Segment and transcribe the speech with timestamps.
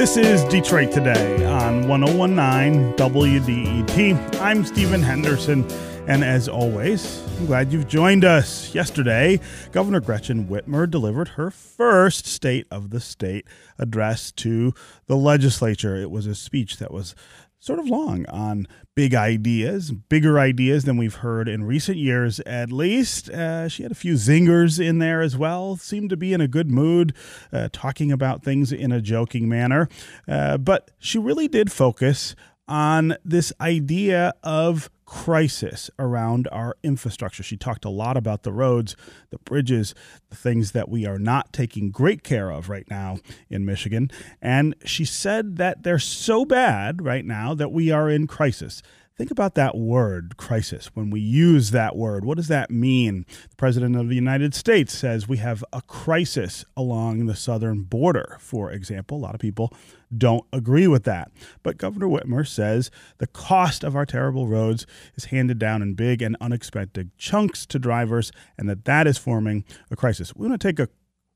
[0.00, 4.40] This is Detroit Today on 1019 WDET.
[4.40, 5.70] I'm Stephen Henderson,
[6.08, 8.74] and as always, I'm glad you've joined us.
[8.74, 9.40] Yesterday,
[9.72, 13.46] Governor Gretchen Whitmer delivered her first State of the State
[13.78, 14.72] address to
[15.04, 15.96] the legislature.
[15.96, 17.14] It was a speech that was
[17.60, 22.72] sort of long on big ideas, bigger ideas than we've heard in recent years, at
[22.72, 23.28] least.
[23.28, 26.48] Uh, she had a few zingers in there as well, seemed to be in a
[26.48, 27.14] good mood,
[27.52, 29.88] uh, talking about things in a joking manner.
[30.26, 32.34] Uh, but she really did focus
[32.66, 37.42] on this idea of crisis around our infrastructure.
[37.42, 38.94] She talked a lot about the roads,
[39.30, 39.92] the bridges,
[40.28, 43.18] the things that we are not taking great care of right now
[43.48, 44.08] in Michigan.
[44.40, 48.84] And she said that they're so bad right now that we are in crisis.
[49.20, 50.86] Think about that word, crisis.
[50.94, 53.26] When we use that word, what does that mean?
[53.50, 58.38] The President of the United States says we have a crisis along the southern border,
[58.40, 59.18] for example.
[59.18, 59.74] A lot of people
[60.16, 61.30] don't agree with that.
[61.62, 66.22] But Governor Whitmer says the cost of our terrible roads is handed down in big
[66.22, 70.34] and unexpected chunks to drivers, and that that is forming a crisis.
[70.34, 70.88] We want to take a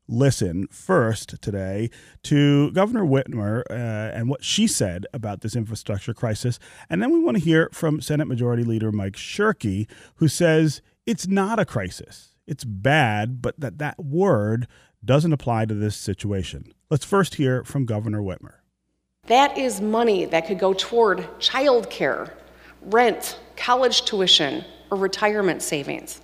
[0.07, 1.89] listen first today
[2.23, 6.59] to Governor Whitmer uh, and what she said about this infrastructure crisis.
[6.89, 11.27] And then we want to hear from Senate Majority Leader Mike Shirkey, who says it's
[11.27, 12.35] not a crisis.
[12.47, 14.67] It's bad, but that that word
[15.03, 16.71] doesn't apply to this situation.
[16.89, 18.55] Let's first hear from Governor Whitmer.
[19.27, 22.35] That is money that could go toward child care,
[22.81, 26.21] rent, college tuition, or retirement savings.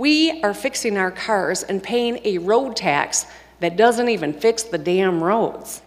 [0.00, 3.26] We are fixing our cars and paying a road tax
[3.58, 5.82] that doesn't even fix the damn roads.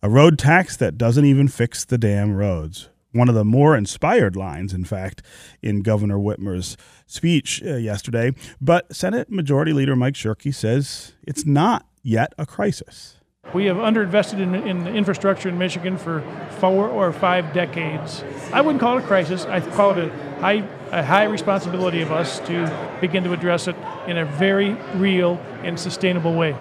[0.00, 2.88] A road tax that doesn't even fix the damn roads.
[3.10, 5.22] One of the more inspired lines, in fact,
[5.60, 8.32] in Governor Whitmer's speech uh, yesterday.
[8.60, 13.16] But Senate Majority Leader Mike Shirkey says it's not yet a crisis.
[13.54, 16.22] We have underinvested in, in infrastructure in Michigan for
[16.58, 18.24] four or five decades.
[18.50, 19.44] I wouldn't call it a crisis.
[19.44, 23.76] I call it a high, a high responsibility of us to begin to address it
[24.06, 26.56] in a very real and sustainable way.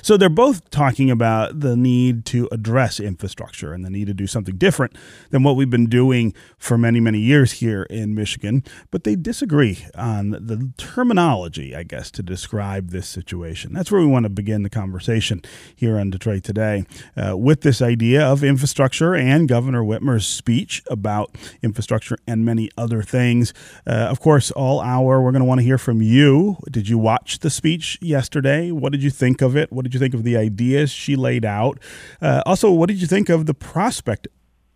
[0.00, 4.26] So they're both talking about the need to address infrastructure and the need to do
[4.26, 4.96] something different
[5.30, 8.64] than what we've been doing for many, many years here in Michigan.
[8.90, 13.72] But they disagree on the terminology, I guess, to describe this situation.
[13.72, 15.42] That's where we want to begin the conversation
[15.74, 16.84] here on Detroit Today
[17.16, 23.02] uh, with this idea of infrastructure and Governor Whitmer's speech about infrastructure and many other
[23.02, 23.52] things.
[23.86, 26.56] Uh, of course, all hour, we're going to want to hear from you.
[26.70, 28.70] Did you watch the speech yesterday?
[28.70, 29.72] What did you think of it?
[29.72, 31.78] What did you think of the ideas she laid out?
[32.20, 34.28] Uh, also, what did you think of the prospect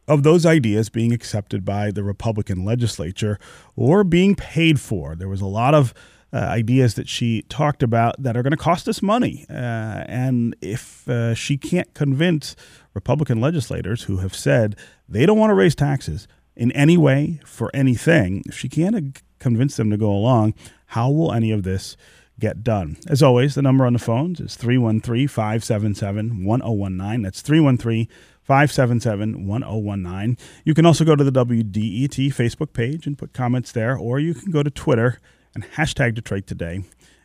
[0.08, 3.38] of those ideas being accepted by the Republican legislature
[3.74, 5.14] or being paid for?
[5.16, 5.94] There was a lot of
[6.32, 9.46] uh, ideas that she talked about that are going to cost us money.
[9.48, 12.56] Uh, and if uh, she can't convince
[12.94, 14.76] Republican legislators who have said
[15.08, 19.76] they don't want to raise taxes in any way for anything, if she can't convince
[19.76, 20.54] them to go along,
[20.86, 21.96] how will any of this
[22.38, 22.96] get done.
[23.08, 27.22] As always, the number on the phones is 313 577 1019.
[27.22, 28.08] That's 313
[28.42, 30.38] 577 1019.
[30.64, 34.34] You can also go to the WDET Facebook page and put comments there, or you
[34.34, 35.20] can go to Twitter
[35.54, 36.82] and hashtag Detroit Today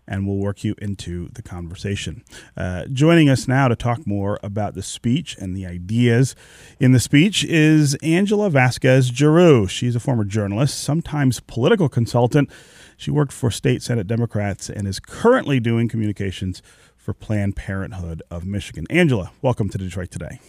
[0.07, 2.23] and we'll work you into the conversation.
[2.57, 6.35] Uh, joining us now to talk more about the speech and the ideas
[6.79, 9.67] in the speech is Angela Vasquez Giroux.
[9.67, 12.49] She's a former journalist, sometimes political consultant.
[13.01, 16.61] She worked for state Senate Democrats and is currently doing communications
[16.95, 18.85] for Planned Parenthood of Michigan.
[18.91, 20.39] Angela, welcome to Detroit Today.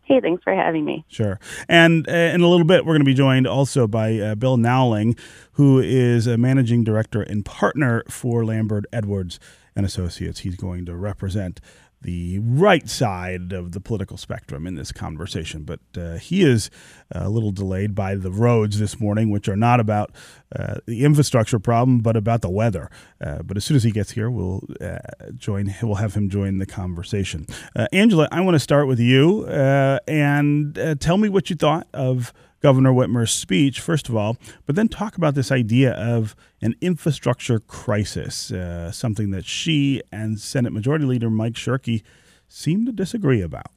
[0.00, 1.04] Hey, thanks for having me.
[1.06, 1.38] Sure.
[1.68, 4.56] And uh, in a little bit, we're going to be joined also by uh, Bill
[4.56, 5.16] Nowling,
[5.52, 9.38] who is a managing director and partner for Lambert Edwards
[9.74, 10.38] and Associates.
[10.40, 11.60] He's going to represent
[12.06, 15.64] the right side of the political spectrum in this conversation.
[15.64, 16.70] But uh, he is
[17.10, 20.12] a little delayed by the roads this morning, which are not about
[20.54, 22.88] uh, the infrastructure problem, but about the weather.
[23.20, 24.98] Uh, but as soon as he gets here, we'll uh,
[25.36, 25.74] join.
[25.82, 27.44] We'll have him join the conversation.
[27.74, 31.88] Uh, Angela, I want to start with you uh, and tell me what you thought
[31.92, 36.74] of Governor Whitmer's speech, first of all, but then talk about this idea of an
[36.80, 42.02] infrastructure crisis, uh, something that she and Senate Majority Leader Mike Shirkey
[42.48, 43.70] seem to disagree about.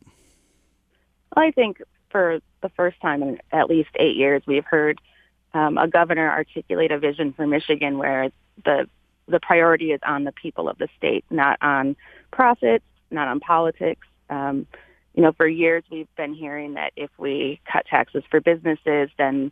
[1.35, 4.99] Well, I think for the first time in at least eight years, we've heard
[5.53, 8.31] um, a governor articulate a vision for Michigan where
[8.65, 8.87] the
[9.27, 11.95] the priority is on the people of the state, not on
[12.31, 14.07] profits, not on politics.
[14.29, 14.65] Um,
[15.13, 19.51] you know, for years we've been hearing that if we cut taxes for businesses, then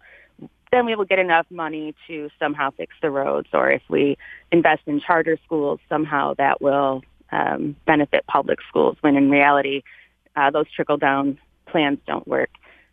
[0.71, 4.17] then we will get enough money to somehow fix the roads, or if we
[4.51, 8.97] invest in charter schools, somehow that will um, benefit public schools.
[8.99, 9.83] When in reality,
[10.35, 11.37] uh, those trickle down
[11.67, 12.49] plans don't work.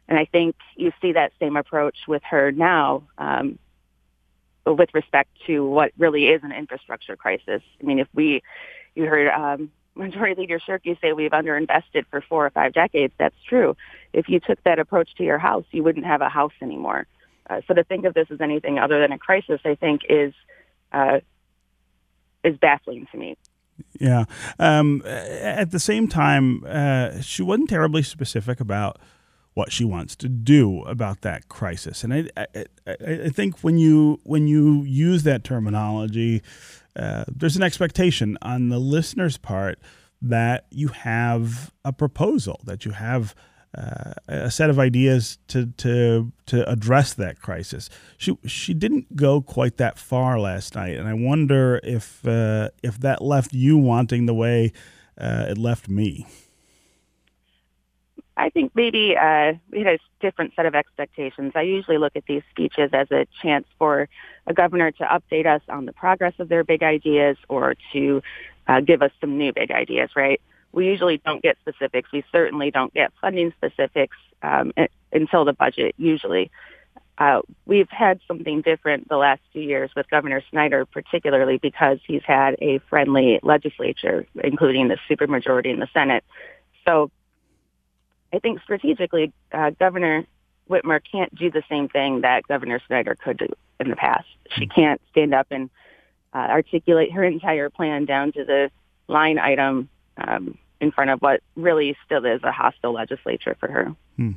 [0.08, 3.58] And I think you see that same approach with her now um,
[4.66, 7.62] with respect to what really is an infrastructure crisis.
[7.80, 8.42] I mean, if we,
[8.94, 13.12] you heard um, Majority Leader Shirkey say we've underinvested for four or five decades.
[13.18, 13.76] That's true.
[14.12, 17.06] If you took that approach to your house, you wouldn't have a house anymore.
[17.48, 20.32] Uh, so to think of this as anything other than a crisis, I think is
[20.92, 21.20] uh,
[22.42, 23.36] is baffling to me.
[24.00, 24.24] Yeah.
[24.58, 28.98] Um, at the same time, uh, she wasn't terribly specific about
[29.54, 32.04] what she wants to do about that crisis.
[32.04, 32.46] And I, I,
[32.86, 36.42] I think when you when you use that terminology,
[36.96, 39.78] uh, there's an expectation on the listener's part
[40.22, 43.34] that you have a proposal, that you have
[43.76, 47.90] uh, a set of ideas to to to address that crisis.
[48.16, 52.98] She she didn't go quite that far last night, and I wonder if uh, if
[53.00, 54.72] that left you wanting the way
[55.18, 56.26] uh, it left me.
[58.36, 61.52] I think maybe uh, we had a different set of expectations.
[61.54, 64.08] I usually look at these speeches as a chance for
[64.46, 68.22] a governor to update us on the progress of their big ideas or to
[68.66, 70.40] uh, give us some new big ideas, right?
[70.72, 72.10] We usually don't get specifics.
[72.12, 74.72] We certainly don't get funding specifics um,
[75.12, 76.50] until the budget, usually.
[77.16, 82.24] Uh, we've had something different the last few years with Governor Snyder, particularly because he's
[82.24, 86.24] had a friendly legislature, including the supermajority in the Senate.
[86.84, 87.12] So
[88.34, 90.26] I think strategically, uh, Governor
[90.68, 93.48] Whitmer can't do the same thing that Governor Snyder could do
[93.78, 94.26] in the past.
[94.50, 95.70] She can't stand up and
[96.32, 98.70] uh, articulate her entire plan down to the
[99.06, 103.96] line item um, in front of what really still is a hostile legislature for her.
[104.16, 104.32] Hmm.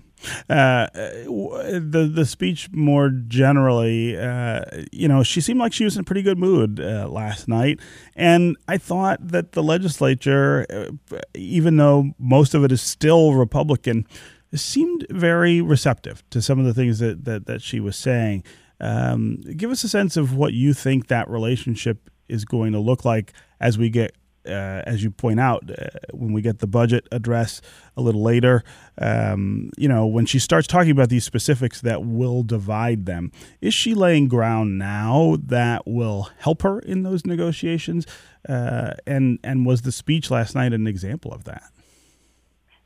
[0.50, 4.62] Uh, the the speech more generally, uh,
[4.92, 7.80] you know, she seemed like she was in a pretty good mood uh, last night,
[8.16, 14.08] and I thought that the legislature, uh, even though most of it is still Republican,
[14.56, 18.44] seemed very receptive to some of the things that that, that she was saying.
[18.80, 23.04] Um, give us a sense of what you think that relationship is going to look
[23.06, 24.16] like as we get
[24.48, 27.62] uh, as you point out, uh, when we get the budget address
[27.96, 28.64] a little later,
[28.98, 33.74] um, you know, when she starts talking about these specifics that will divide them, is
[33.74, 38.06] she laying ground now that will help her in those negotiations?
[38.48, 41.64] Uh, and and was the speech last night an example of that?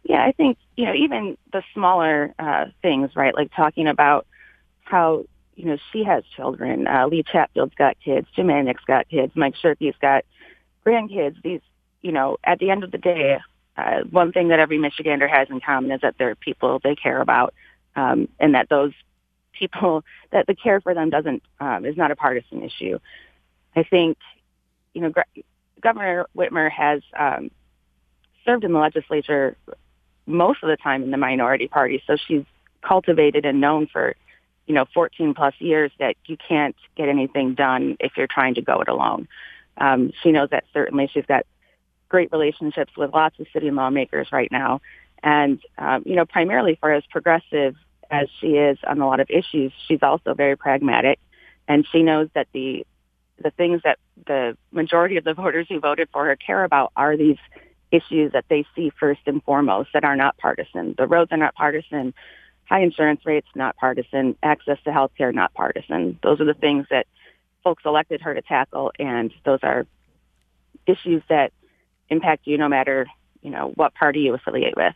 [0.04, 3.36] Yeah, I think you know even the smaller uh, things, right?
[3.36, 4.26] Like talking about
[4.84, 5.26] how
[5.56, 6.88] you know she has children.
[6.88, 8.28] Uh, Lee Chatfield's got kids.
[8.36, 9.34] Jim Ananich got kids.
[9.36, 10.26] Mike Shirkey's got
[10.86, 11.62] grandkids, these,
[12.02, 13.40] you know, at the end of the day,
[13.78, 17.22] uh, one thing that every Michigander has in common is that they're people they care
[17.22, 17.54] about,
[17.96, 18.94] um, and that those
[19.54, 23.00] people that the care for them doesn't um, is not a partisan issue.
[23.76, 24.18] I think,
[24.94, 25.14] you know,
[25.80, 27.52] Governor Whitmer has um,
[28.46, 29.56] served in the legislature
[30.26, 32.44] most of the time in the minority party, so she's
[32.82, 34.16] cultivated and known for,
[34.68, 38.62] you know, 14 plus years that you can't get anything done if you're trying to
[38.62, 39.28] go it alone.
[39.78, 41.10] Um, she knows that certainly.
[41.14, 41.46] She's got
[42.10, 44.82] great relationships with lots of city lawmakers right now.
[45.24, 47.76] And, um, you know, primarily for as progressive
[48.10, 51.20] as she is on a lot of issues, she's also very pragmatic.
[51.68, 52.86] And she knows that the
[53.42, 57.18] the things that the majority of the voters who voted for her care about are
[57.18, 57.38] these
[57.92, 60.96] issues that they see first and foremost that are not partisan.
[60.98, 62.14] The roads are not partisan.
[62.66, 64.38] High insurance rates, not partisan.
[64.44, 66.18] Access to health care, not partisan.
[66.24, 67.06] Those are the things that
[67.64, 69.86] folks elected her to tackle, and those are
[70.88, 71.52] issues that
[72.10, 73.08] impact you no matter
[73.42, 74.94] you know what party you affiliate with.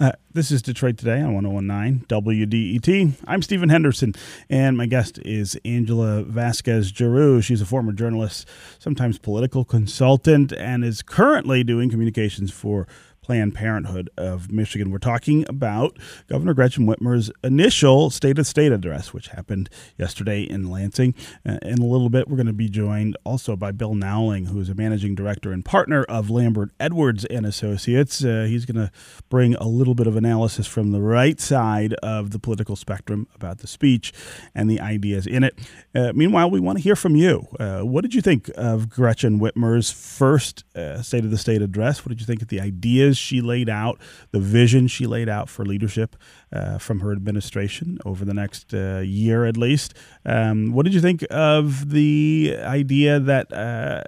[0.00, 3.14] Uh, this is Detroit Today on 1019 WDET.
[3.26, 4.12] I'm Stephen Henderson,
[4.50, 7.40] and my guest is Angela Vasquez Giroux.
[7.40, 8.48] She's a former journalist,
[8.80, 12.88] sometimes political consultant, and is currently doing communications for
[13.22, 14.90] Planned Parenthood of Michigan.
[14.90, 15.96] We're talking about
[16.28, 21.14] Governor Gretchen Whitmer's initial State of State address, which happened yesterday in Lansing.
[21.46, 24.58] Uh, in a little bit, we're going to be joined also by Bill Nowling, who
[24.58, 28.24] is a managing director and partner of Lambert Edwards and Associates.
[28.24, 28.90] Uh, he's going to
[29.30, 33.58] bring a little bit of analysis from the right side of the political spectrum about
[33.58, 34.12] the speech
[34.52, 35.56] and the ideas in it.
[35.94, 37.46] Uh, meanwhile, we want to hear from you.
[37.60, 42.04] Uh, what did you think of Gretchen Whitmer's first uh, State of the State address?
[42.04, 43.11] What did you think of the ideas?
[43.12, 43.98] Ideas she laid out,
[44.30, 46.16] the vision she laid out for leadership
[46.52, 49.94] uh, from her administration over the next uh, year at least.
[50.24, 54.02] Um, what did you think of the idea that uh,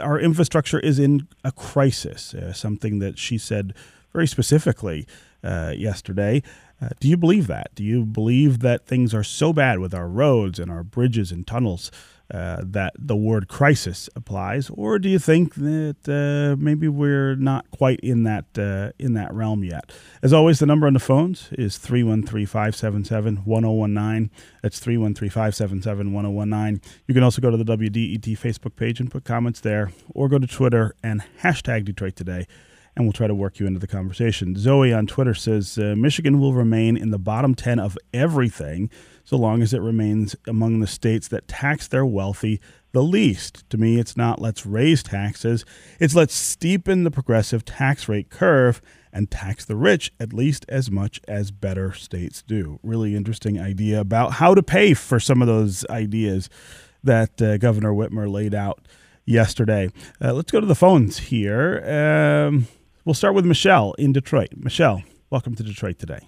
[0.00, 2.34] our infrastructure is in a crisis?
[2.34, 3.74] Uh, something that she said
[4.12, 5.06] very specifically
[5.44, 6.42] uh, yesterday.
[6.80, 7.70] Uh, do you believe that?
[7.74, 11.46] Do you believe that things are so bad with our roads and our bridges and
[11.46, 11.90] tunnels
[12.32, 17.70] uh, that the word crisis applies, or do you think that uh, maybe we're not
[17.70, 19.92] quite in that uh, in that realm yet?
[20.22, 24.30] As always, the number on the phones is 313-577-1019.
[24.62, 26.82] That's 313-577-1019.
[27.06, 30.38] You can also go to the WDET Facebook page and put comments there, or go
[30.38, 32.46] to Twitter and hashtag Detroit Today
[32.94, 34.56] and we'll try to work you into the conversation.
[34.56, 38.90] Zoe on Twitter says uh, Michigan will remain in the bottom 10 of everything
[39.24, 42.60] so long as it remains among the states that tax their wealthy
[42.92, 43.68] the least.
[43.70, 45.64] To me, it's not let's raise taxes,
[45.98, 48.80] it's let's steepen the progressive tax rate curve
[49.12, 52.78] and tax the rich at least as much as better states do.
[52.82, 56.48] Really interesting idea about how to pay for some of those ideas
[57.04, 58.86] that uh, Governor Whitmer laid out
[59.24, 59.90] yesterday.
[60.20, 61.82] Uh, let's go to the phones here.
[62.48, 62.68] Um,
[63.04, 64.50] we'll start with Michelle in Detroit.
[64.56, 66.20] Michelle, welcome to Detroit today.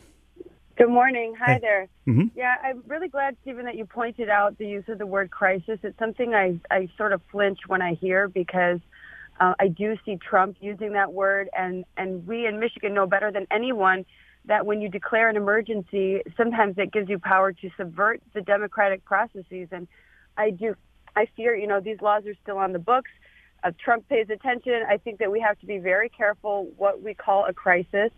[0.76, 1.34] Good morning.
[1.38, 1.58] Hi Hey.
[1.60, 1.88] there.
[2.08, 2.36] Mm-hmm.
[2.36, 5.78] Yeah, I'm really glad, Stephen, that you pointed out the use of the word crisis.
[5.84, 8.80] It's something I, I sort of flinch when I hear because
[9.38, 13.30] uh, I do see Trump using that word, and, and we in Michigan know better
[13.30, 14.04] than anyone
[14.46, 19.04] that when you declare an emergency, sometimes it gives you power to subvert the democratic
[19.04, 19.68] processes.
[19.70, 19.86] And
[20.36, 20.74] I do,
[21.14, 23.10] I fear, you know, these laws are still on the books.
[23.64, 24.82] Uh, Trump pays attention.
[24.88, 28.10] I think that we have to be very careful what we call a crisis.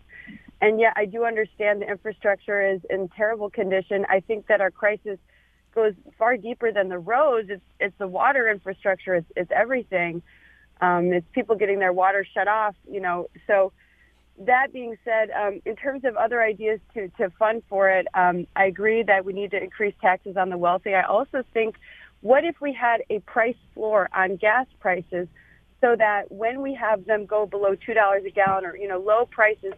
[0.60, 4.04] And yet, I do understand the infrastructure is in terrible condition.
[4.08, 5.18] I think that our crisis
[5.74, 7.48] goes far deeper than the roads.
[7.50, 9.14] It's it's the water infrastructure.
[9.14, 10.22] It's it's everything.
[10.80, 12.74] Um, it's people getting their water shut off.
[12.90, 13.28] You know.
[13.46, 13.72] So
[14.38, 18.46] that being said, um, in terms of other ideas to to fund for it, um,
[18.56, 20.94] I agree that we need to increase taxes on the wealthy.
[20.94, 21.76] I also think,
[22.20, 25.28] what if we had a price floor on gas prices,
[25.80, 28.98] so that when we have them go below two dollars a gallon or you know
[28.98, 29.72] low prices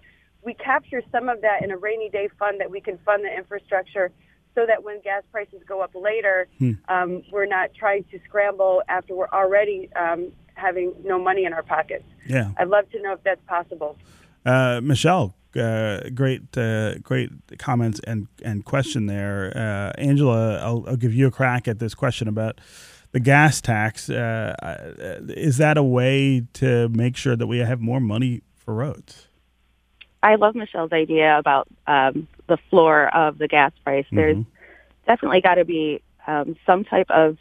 [0.45, 3.37] we capture some of that in a rainy day fund that we can fund the
[3.37, 4.11] infrastructure
[4.55, 6.49] so that when gas prices go up later,
[6.89, 11.63] um, we're not trying to scramble after we're already um, having no money in our
[11.63, 12.05] pockets.
[12.27, 12.51] Yeah.
[12.57, 13.97] I'd love to know if that's possible.
[14.45, 19.53] Uh, Michelle, uh, great, uh, great comments and and question there.
[19.55, 22.61] Uh, Angela, I'll, I'll give you a crack at this question about
[23.13, 24.11] the gas tax.
[24.11, 28.75] Uh, uh, is that a way to make sure that we have more money for
[28.75, 29.27] roads?
[30.23, 34.07] I love Michelle's idea about um, the floor of the gas price.
[34.11, 34.45] There's
[35.07, 37.39] definitely got to be um, some type of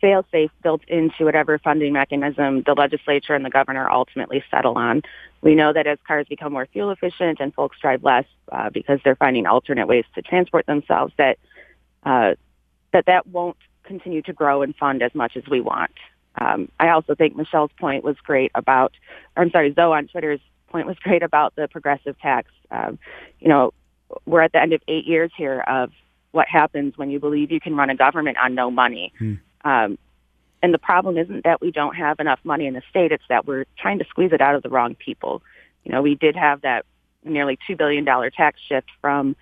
[0.00, 5.02] fail-safe built into whatever funding mechanism the legislature and the governor ultimately settle on.
[5.42, 9.00] We know that as cars become more fuel efficient and folks drive less uh, because
[9.04, 11.38] they're finding alternate ways to transport themselves, that
[12.04, 12.34] uh,
[12.92, 15.92] that that won't continue to grow and fund as much as we want.
[16.40, 18.92] Um, I also think Michelle's point was great about,
[19.36, 22.50] I'm sorry, Zoe on Twitter's point was great about the progressive tax.
[22.70, 22.98] Um,
[23.40, 23.72] you know,
[24.26, 25.90] we're at the end of eight years here of
[26.32, 29.12] what happens when you believe you can run a government on no money.
[29.64, 29.98] Um,
[30.62, 33.46] and the problem isn't that we don't have enough money in the state; it's that
[33.46, 35.42] we're trying to squeeze it out of the wrong people.
[35.84, 36.86] You know, we did have that
[37.24, 39.36] nearly two billion dollar tax shift from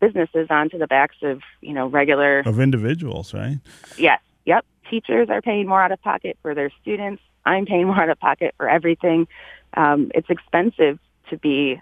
[0.00, 3.58] businesses onto the backs of you know regular Of individuals, right?
[3.96, 4.20] Yes.
[4.44, 4.64] Yep.
[4.90, 7.22] Teachers are paying more out of pocket for their students.
[7.44, 9.26] I'm paying more out of pocket for everything.
[9.74, 10.98] Um, it's expensive
[11.30, 11.80] to be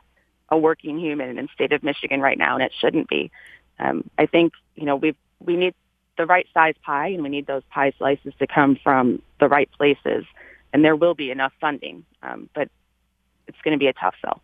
[0.48, 3.30] a working human in the state of Michigan right now, and it shouldn't be.
[3.78, 5.74] Um, I think you know we we need
[6.16, 9.70] the right size pie, and we need those pie slices to come from the right
[9.72, 10.24] places,
[10.72, 12.04] and there will be enough funding.
[12.22, 12.68] Um, but
[13.46, 14.40] it's going to be a tough sell.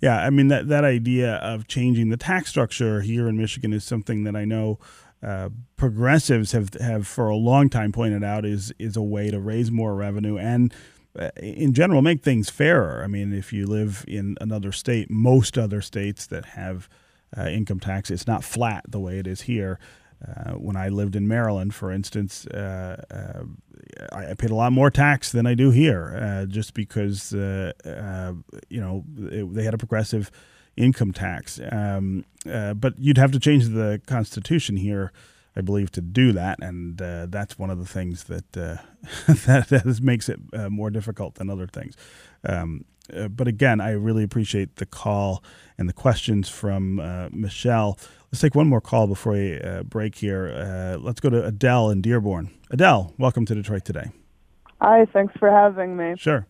[0.00, 3.84] Yeah, I mean that that idea of changing the tax structure here in Michigan is
[3.84, 4.78] something that I know
[5.22, 9.40] uh, progressives have have for a long time pointed out is is a way to
[9.40, 10.72] raise more revenue and.
[11.18, 13.02] uh, In general, make things fairer.
[13.04, 16.88] I mean, if you live in another state, most other states that have
[17.36, 19.78] uh, income tax, it's not flat the way it is here.
[20.26, 24.90] Uh, when I lived in Maryland, for instance, uh, uh, I, paid a lot more
[24.90, 27.72] tax than I do here, uh, just because uh,
[28.68, 30.30] you know it, they had a progressive
[30.76, 31.60] income tax.
[31.70, 35.12] Um, but you'd have to change the constitution here,
[35.54, 40.28] I believe, to do that, and that's one of the things that that, that makes
[40.28, 40.40] it
[40.70, 41.96] more difficult than other things.
[42.44, 45.42] Um, uh, but again, I really appreciate the call
[45.76, 47.98] and the questions from uh, Michelle.
[48.30, 50.48] Let's take one more call before we uh, break here.
[50.48, 52.50] Uh, let's go to Adele in Dearborn.
[52.70, 54.10] Adele, welcome to Detroit today.
[54.80, 56.14] Hi, thanks for having me.
[56.16, 56.46] Sure.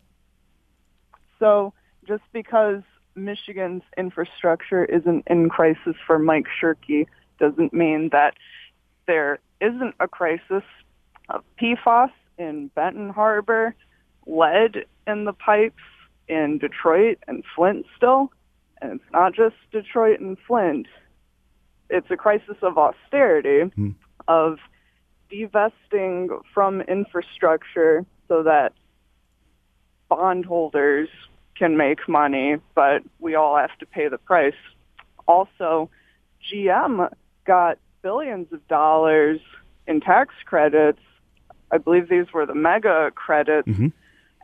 [1.39, 1.73] So,
[2.07, 2.83] just because
[3.15, 7.07] Michigan's infrastructure isn't in crisis for Mike Shirkey
[7.39, 8.35] doesn't mean that
[9.07, 10.63] there isn't a crisis
[11.29, 13.75] of PFAS in Benton Harbor,
[14.27, 15.83] lead in the pipes
[16.29, 18.31] in Detroit and Flint still.
[18.81, 20.87] And it's not just Detroit and Flint.
[21.91, 23.71] It's a crisis of austerity,
[24.29, 24.59] of
[25.31, 28.73] divesting from infrastructure so that
[30.09, 31.09] bondholders
[31.57, 34.55] can make money, but we all have to pay the price.
[35.27, 35.89] Also,
[36.51, 37.13] GM
[37.47, 39.41] got billions of dollars
[39.87, 41.01] in tax credits.
[41.71, 43.93] I believe these were the mega credits, Mhm.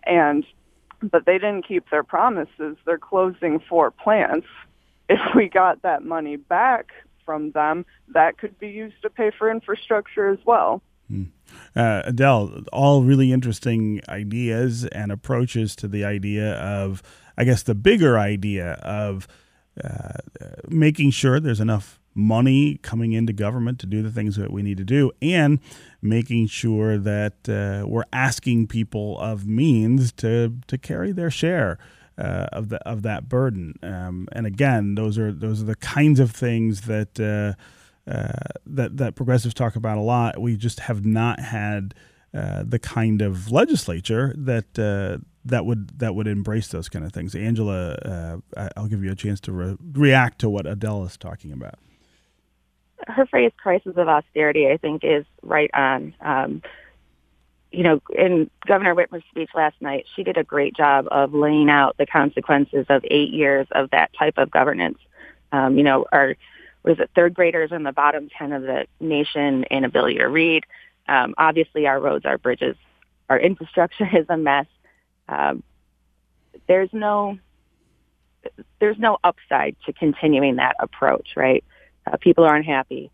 [0.04, 0.44] and
[1.02, 2.76] but they didn't keep their promises.
[2.84, 4.46] They're closing four plants.
[5.08, 6.92] If we got that money back
[7.24, 10.82] from them, that could be used to pay for infrastructure as well.
[11.74, 17.02] uh, Adele, all really interesting ideas and approaches to the idea of,
[17.36, 19.26] I guess, the bigger idea of
[19.82, 20.18] uh,
[20.68, 24.76] making sure there's enough money coming into government to do the things that we need
[24.78, 25.60] to do, and
[26.02, 31.78] making sure that uh, we're asking people of means to to carry their share.
[32.18, 36.20] Uh, of the of that burden, um, and again, those are those are the kinds
[36.20, 38.32] of things that uh, uh,
[38.66, 40.38] that that progressives talk about a lot.
[40.38, 41.94] We just have not had
[42.34, 44.74] uh, the kind of legislature that
[45.44, 47.34] that would that would embrace those kind of things.
[47.34, 51.52] Angela, uh, I'll give you a chance to re- react to what Adele is talking
[51.52, 51.78] about.
[53.06, 56.14] Her phrase crisis of austerity i think is right on.
[56.20, 56.62] Um,
[57.72, 61.70] you know in governor whitmer's speech last night she did a great job of laying
[61.70, 64.98] out the consequences of eight years of that type of governance.
[65.52, 66.36] Um, you know our
[66.82, 70.64] was it third graders in the bottom 10 of the nation in ability to read.
[71.08, 72.76] Um, obviously our roads our bridges
[73.28, 74.66] our infrastructure is a mess.
[75.28, 75.62] Um,
[76.66, 77.38] there's no
[78.80, 81.62] there's no upside to continuing that approach right
[82.06, 83.10] uh, people are unhappy.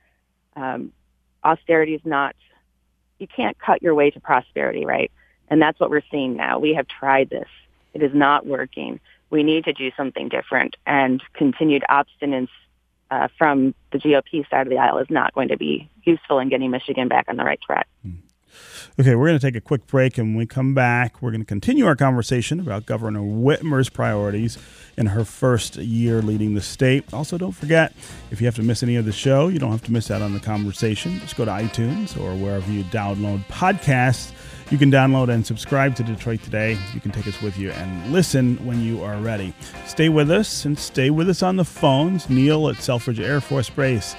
[0.54, 0.92] Um,
[1.44, 2.34] austerity is not,
[3.18, 5.10] you can't cut your way to prosperity, right?
[5.48, 6.58] And that's what we're seeing now.
[6.58, 7.48] We have tried this.
[7.94, 9.00] It is not working.
[9.30, 12.48] We need to do something different and continued obstinance
[13.10, 16.48] uh, from the GOP side of the aisle is not going to be useful in
[16.48, 17.86] getting Michigan back on the right track.
[18.98, 21.42] Okay, we're going to take a quick break, and when we come back, we're going
[21.42, 24.56] to continue our conversation about Governor Whitmer's priorities
[24.96, 27.12] in her first year leading the state.
[27.12, 27.92] Also, don't forget,
[28.30, 30.22] if you have to miss any of the show, you don't have to miss out
[30.22, 31.18] on the conversation.
[31.20, 34.32] Just go to iTunes or wherever you download podcasts.
[34.70, 36.78] You can download and subscribe to Detroit Today.
[36.92, 39.54] You can take us with you and listen when you are ready.
[39.86, 42.28] Stay with us and stay with us on the phones.
[42.28, 44.16] Neil at Selfridge Air Force Base.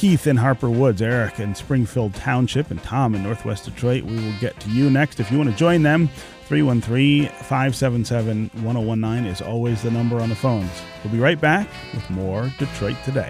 [0.00, 4.02] Keith in Harper Woods, Eric in Springfield Township, and Tom in Northwest Detroit.
[4.02, 5.20] We will get to you next.
[5.20, 6.08] If you want to join them,
[6.46, 10.70] 313 577 1019 is always the number on the phones.
[11.04, 13.28] We'll be right back with more Detroit Today.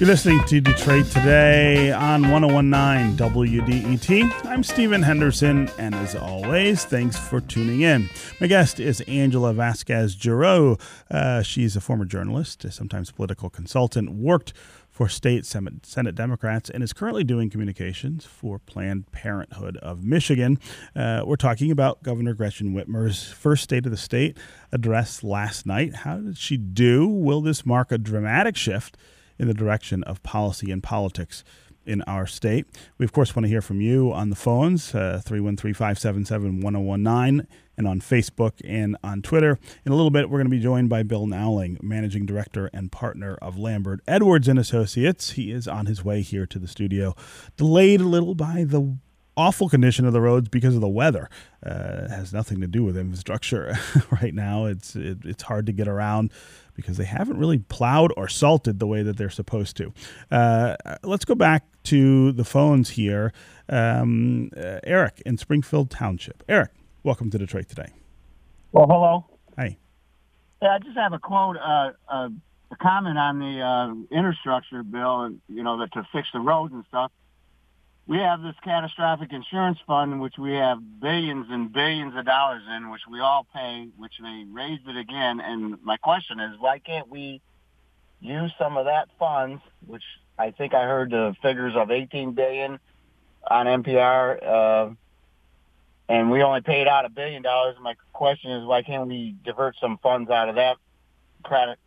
[0.00, 4.46] You're listening to Detroit Today on 1019 WDET.
[4.46, 8.08] I'm Stephen Henderson, and as always, thanks for tuning in.
[8.40, 10.78] My guest is Angela Vasquez Giroux.
[11.10, 14.54] Uh, she's a former journalist, sometimes political consultant, worked
[14.88, 20.58] for state Senate, Democrats, and is currently doing communications for Planned Parenthood of Michigan.
[20.96, 24.38] Uh, we're talking about Governor Gretchen Whitmer's first State of the State
[24.72, 25.94] address last night.
[25.94, 27.06] How did she do?
[27.06, 28.96] Will this mark a dramatic shift?
[29.40, 31.42] In the direction of policy and politics
[31.86, 32.66] in our state.
[32.98, 37.46] We, of course, want to hear from you on the phones, uh, 313 577 1019,
[37.78, 39.58] and on Facebook and on Twitter.
[39.86, 42.92] In a little bit, we're going to be joined by Bill Nowling, Managing Director and
[42.92, 45.30] Partner of Lambert Edwards and Associates.
[45.30, 47.16] He is on his way here to the studio,
[47.56, 48.98] delayed a little by the
[49.40, 51.30] awful condition of the roads because of the weather.
[51.64, 53.74] Uh, it has nothing to do with infrastructure
[54.22, 54.66] right now.
[54.66, 56.30] It's it, it's hard to get around
[56.74, 59.92] because they haven't really plowed or salted the way that they're supposed to.
[60.30, 63.32] Uh, let's go back to the phones here.
[63.68, 66.42] Um, uh, Eric in Springfield Township.
[66.48, 66.70] Eric,
[67.02, 67.92] welcome to Detroit today.
[68.72, 69.26] Well, hello.
[69.56, 69.78] Hi.
[70.62, 72.28] Yeah, I just have a quote, uh, uh,
[72.70, 76.74] a comment on the uh, infrastructure bill, and you know, that to fix the roads
[76.74, 77.10] and stuff.
[78.10, 82.90] We have this catastrophic insurance fund, which we have billions and billions of dollars in,
[82.90, 85.38] which we all pay, which they raised it again.
[85.38, 87.40] And my question is, why can't we
[88.20, 90.02] use some of that funds, which
[90.36, 92.80] I think I heard the figures of 18 billion
[93.48, 94.90] on NPR, uh,
[96.08, 97.76] and we only paid out a billion dollars.
[97.80, 100.78] My question is, why can't we divert some funds out of that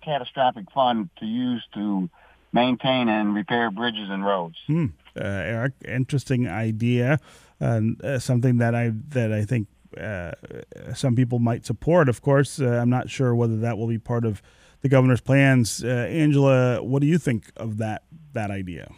[0.02, 2.10] catastrophic fund to use to
[2.54, 4.56] maintain and repair bridges and roads?
[4.68, 4.86] Hmm.
[5.15, 7.19] Uh, Eric, interesting idea,
[7.60, 9.67] and uh, something that I that I think
[9.99, 10.32] uh,
[10.93, 12.10] some people might support.
[12.10, 14.41] Of course, I'm not sure whether that will be part of
[14.82, 15.84] the governor's plans.
[15.84, 18.91] Angela, what do you think of that that idea?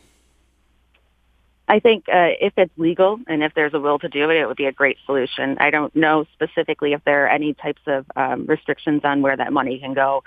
[1.68, 4.46] I think uh, if it's legal and if there's a will to do it, it
[4.46, 5.58] would be a great solution.
[5.60, 9.52] I don't know specifically if there are any types of um, restrictions on where that
[9.52, 10.24] money can go,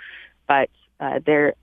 [0.49, 1.55] but uh, there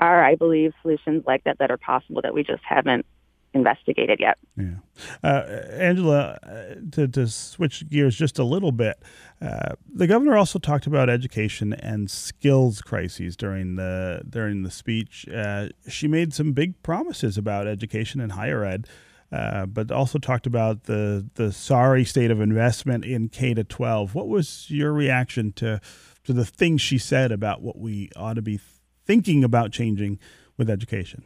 [0.00, 3.06] are, I believe, solutions like that that are possible that we just haven't
[3.54, 4.38] investigated yet.
[4.56, 4.76] Yeah.
[5.22, 9.02] Uh, Angela, uh, to, to switch gears just a little bit,
[9.40, 15.26] uh, the governor also talked about education and skills crises during the during the speech.
[15.28, 18.86] Uh, she made some big promises about education and higher ed.
[19.30, 24.14] Uh, but also talked about the the sorry state of investment in K to 12.
[24.14, 25.82] What was your reaction to
[26.24, 28.58] to the things she said about what we ought to be
[29.04, 30.18] thinking about changing
[30.56, 31.24] with education?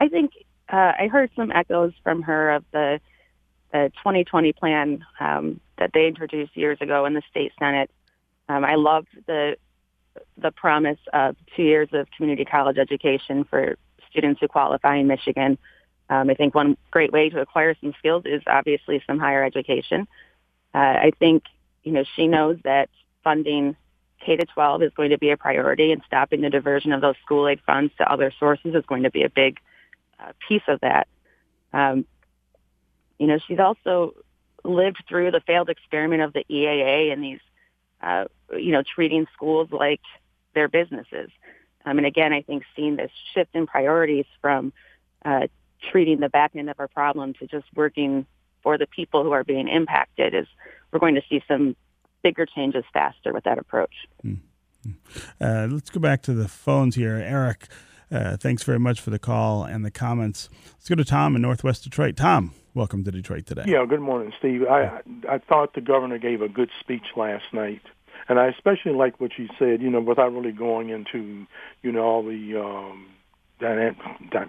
[0.00, 0.32] I think
[0.68, 3.00] uh, I heard some echoes from her of the,
[3.72, 7.90] the 2020 plan um, that they introduced years ago in the state senate.
[8.48, 9.56] Um, I loved the
[10.38, 13.76] the promise of two years of community college education for
[14.10, 15.58] students who qualify in Michigan.
[16.08, 20.08] Um, I think one great way to acquire some skills is obviously some higher education.
[20.74, 21.44] Uh, I think
[21.82, 22.88] you know she knows that
[23.24, 23.76] funding
[24.24, 27.16] K to 12 is going to be a priority, and stopping the diversion of those
[27.24, 29.58] school aid funds to other sources is going to be a big
[30.20, 31.08] uh, piece of that.
[31.72, 32.06] Um,
[33.18, 34.14] you know, she's also
[34.64, 37.40] lived through the failed experiment of the EAA and these,
[38.00, 40.00] uh, you know, treating schools like
[40.54, 41.30] their businesses.
[41.84, 44.72] Um, and again, I think seeing this shift in priorities from
[45.24, 45.46] uh,
[45.90, 48.26] treating the back end of our problem to just working
[48.62, 50.46] for the people who are being impacted is
[50.90, 51.76] we're going to see some
[52.22, 53.94] bigger changes faster with that approach.
[54.24, 54.90] Mm-hmm.
[55.40, 57.16] Uh, let's go back to the phones here.
[57.16, 57.68] Eric,
[58.10, 60.48] uh, thanks very much for the call and the comments.
[60.74, 62.16] Let's go to Tom in Northwest Detroit.
[62.16, 63.64] Tom, welcome to Detroit today.
[63.66, 64.62] Yeah, good morning, Steve.
[64.68, 67.82] I I thought the governor gave a good speech last night,
[68.28, 69.82] and I especially like what she said.
[69.82, 71.46] You know, without really going into
[71.82, 73.08] you know all the um,
[73.58, 73.96] dynamic,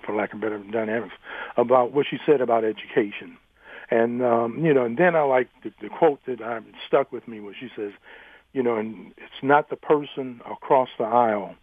[0.05, 1.15] for lack of better dynamics
[1.55, 3.37] about what she said about education.
[3.89, 7.27] And um, you know, and then I like the, the quote that I stuck with
[7.27, 7.93] me, where she says,
[8.53, 11.55] you know, and it's not the person across the aisle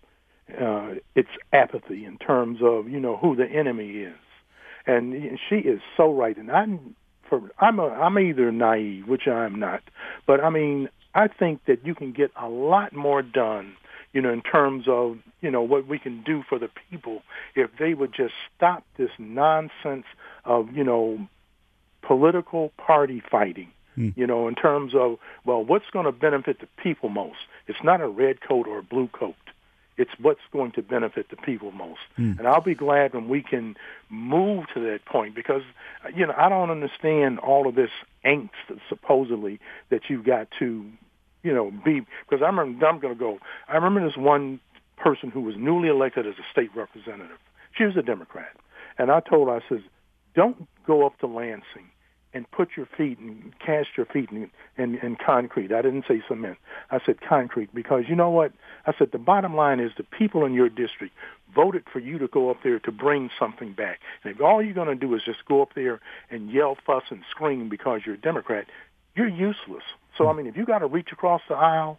[0.50, 4.16] uh, it's apathy in terms of you know who the enemy is,
[4.86, 6.36] and she is so right.
[6.36, 6.94] And I'm
[7.28, 9.82] for I'm a, I'm either naive, which I'm not,
[10.26, 13.74] but I mean I think that you can get a lot more done,
[14.12, 17.22] you know, in terms of you know what we can do for the people
[17.54, 20.06] if they would just stop this nonsense
[20.44, 21.26] of you know
[22.02, 23.70] political party fighting.
[23.94, 24.10] Hmm.
[24.16, 27.38] You know, in terms of well, what's going to benefit the people most?
[27.66, 29.34] It's not a red coat or a blue coat.
[29.96, 32.00] It's what's going to benefit the people most.
[32.18, 32.38] Mm.
[32.38, 33.76] And I'll be glad when we can
[34.10, 35.62] move to that point because,
[36.14, 37.90] you know, I don't understand all of this
[38.24, 38.50] angst
[38.88, 40.84] supposedly that you've got to,
[41.42, 44.60] you know, be, because I remember, I'm going to go, I remember this one
[44.96, 47.38] person who was newly elected as a state representative.
[47.76, 48.56] She was a Democrat.
[48.98, 49.80] And I told her, I says,
[50.34, 51.90] don't go up to Lansing
[52.34, 55.72] and put your feet and cast your feet in, in, in concrete.
[55.72, 56.58] I didn't say cement.
[56.90, 58.52] I said concrete because you know what?
[58.86, 61.14] I said the bottom line is the people in your district
[61.54, 64.00] voted for you to go up there to bring something back.
[64.24, 67.04] And if all you're going to do is just go up there and yell, fuss,
[67.10, 68.66] and scream because you're a Democrat,
[69.14, 69.84] you're useless.
[70.18, 71.98] So, I mean, if you got to reach across the aisle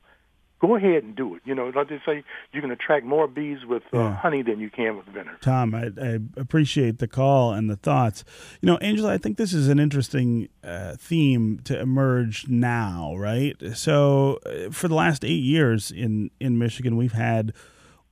[0.66, 1.42] go ahead and do it.
[1.46, 4.16] You know, like they say, you can attract more bees with uh, yeah.
[4.16, 5.38] honey than you can with vinegar.
[5.42, 8.24] Tom, I, I, appreciate the call and the thoughts.
[8.62, 13.56] You know, Angela, I think this is an interesting uh, theme to emerge now, right?
[13.74, 17.54] So, uh, for the last eight years in in Michigan, we've had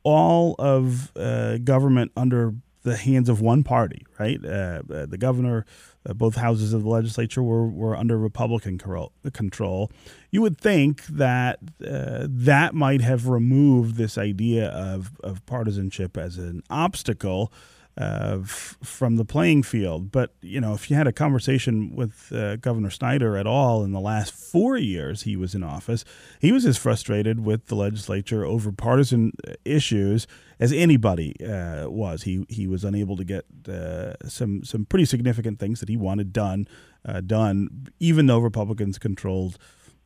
[0.04, 4.44] all of uh, government under the hands of one party, right?
[4.44, 5.66] Uh, uh, the governor,
[6.06, 9.92] uh, both houses of the legislature were, were under Republican control.
[10.32, 16.38] You would think that uh, that might have removed this idea of, of partisanship as
[16.38, 17.52] an obstacle
[17.97, 20.12] uh, f- from the playing field.
[20.12, 23.91] But you know, if you had a conversation with uh, Governor Snyder at all in
[23.91, 26.03] the last four years he was in office,
[26.39, 30.27] he was as frustrated with the legislature over partisan uh, issues
[30.60, 32.23] as anybody uh, was.
[32.23, 36.34] He he was unable to get uh, some some pretty significant things that he wanted
[36.34, 36.67] done
[37.06, 39.58] uh, done, even though Republicans controlled.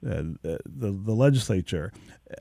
[0.05, 0.59] Uh, the,
[0.91, 1.91] the legislature.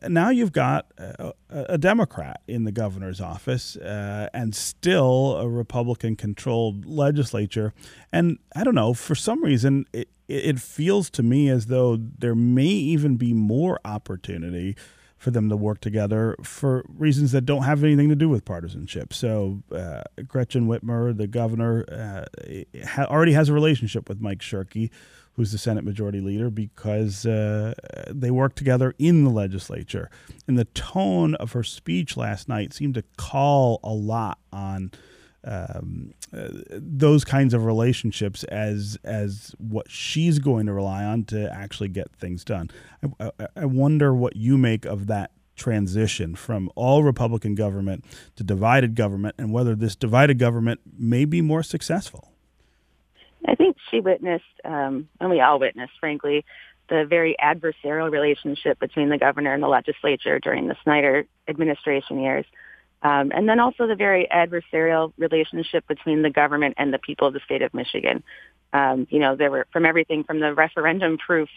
[0.07, 6.16] Now you've got a, a Democrat in the governor's office uh, and still a Republican
[6.16, 7.73] controlled legislature.
[8.12, 12.35] And I don't know, for some reason, it, it feels to me as though there
[12.35, 14.77] may even be more opportunity
[15.16, 19.14] for them to work together for reasons that don't have anything to do with partisanship.
[19.14, 24.90] So uh, Gretchen Whitmer, the governor, uh, already has a relationship with Mike Shirkey,
[25.37, 27.75] who's the Senate Majority Leader, because uh,
[28.09, 30.11] they work together in the legislature.
[30.49, 34.90] And the tone of her speech last night seemed to call a lot on
[35.44, 41.53] um, uh, those kinds of relationships as as what she's going to rely on to
[41.53, 42.70] actually get things done.
[43.20, 48.05] I, I, I wonder what you make of that transition from all Republican government
[48.37, 52.33] to divided government, and whether this divided government may be more successful.
[53.46, 56.44] I think she witnessed, um, and we all witnessed, frankly,
[56.88, 62.44] the very adversarial relationship between the governor and the legislature during the Snyder administration years.
[63.02, 67.35] Um, and then also the very adversarial relationship between the government and the people of
[67.35, 68.22] the state of Michigan.
[68.72, 71.48] Um, you know, there were from everything from the referendum proof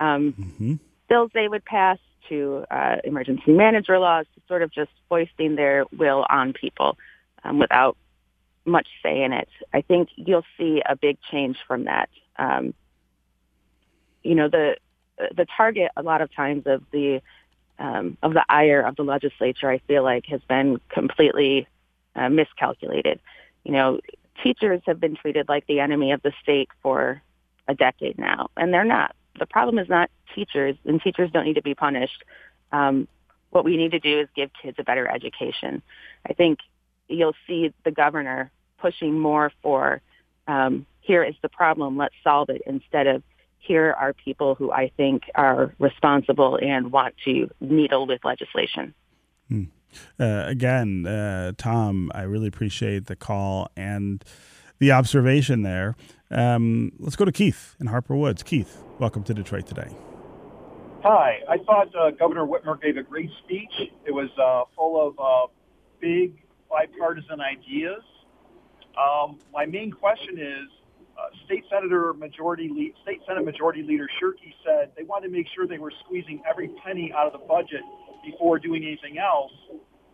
[0.00, 0.74] um, mm-hmm.
[1.08, 1.98] bills they would pass
[2.28, 6.98] to uh, emergency manager laws to sort of just foisting their will on people
[7.44, 7.96] um, without
[8.68, 9.48] much say in it.
[9.72, 12.08] I think you'll see a big change from that.
[12.36, 12.74] Um,
[14.22, 14.76] you know, the
[15.36, 17.20] the target a lot of times of the
[17.78, 21.68] um, of the ire of the legislature, I feel like, has been completely
[22.16, 23.20] uh, miscalculated.
[23.64, 24.00] You know,
[24.42, 27.22] teachers have been treated like the enemy of the state for
[27.68, 29.14] a decade now, and they're not.
[29.38, 32.24] The problem is not teachers, and teachers don't need to be punished.
[32.72, 33.06] Um,
[33.50, 35.82] what we need to do is give kids a better education.
[36.28, 36.58] I think
[37.08, 40.00] you'll see the governor pushing more for
[40.46, 43.22] um, here is the problem, let's solve it, instead of
[43.58, 48.94] here are people who I think are responsible and want to needle with legislation.
[49.48, 49.64] Hmm.
[50.20, 54.22] Uh, again, uh, Tom, I really appreciate the call and
[54.78, 55.96] the observation there.
[56.30, 58.42] Um, let's go to Keith in Harper Woods.
[58.42, 59.90] Keith, welcome to Detroit today.
[61.02, 61.40] Hi.
[61.48, 63.72] I thought uh, Governor Whitmer gave a great speech.
[64.04, 65.50] It was uh, full of uh,
[66.00, 68.02] big bipartisan ideas.
[68.96, 70.68] Um, my main question is,
[71.18, 75.46] uh, State Senator Majority Lead, State Senate Majority Leader Shirkey said they wanted to make
[75.54, 77.82] sure they were squeezing every penny out of the budget
[78.24, 79.52] before doing anything else,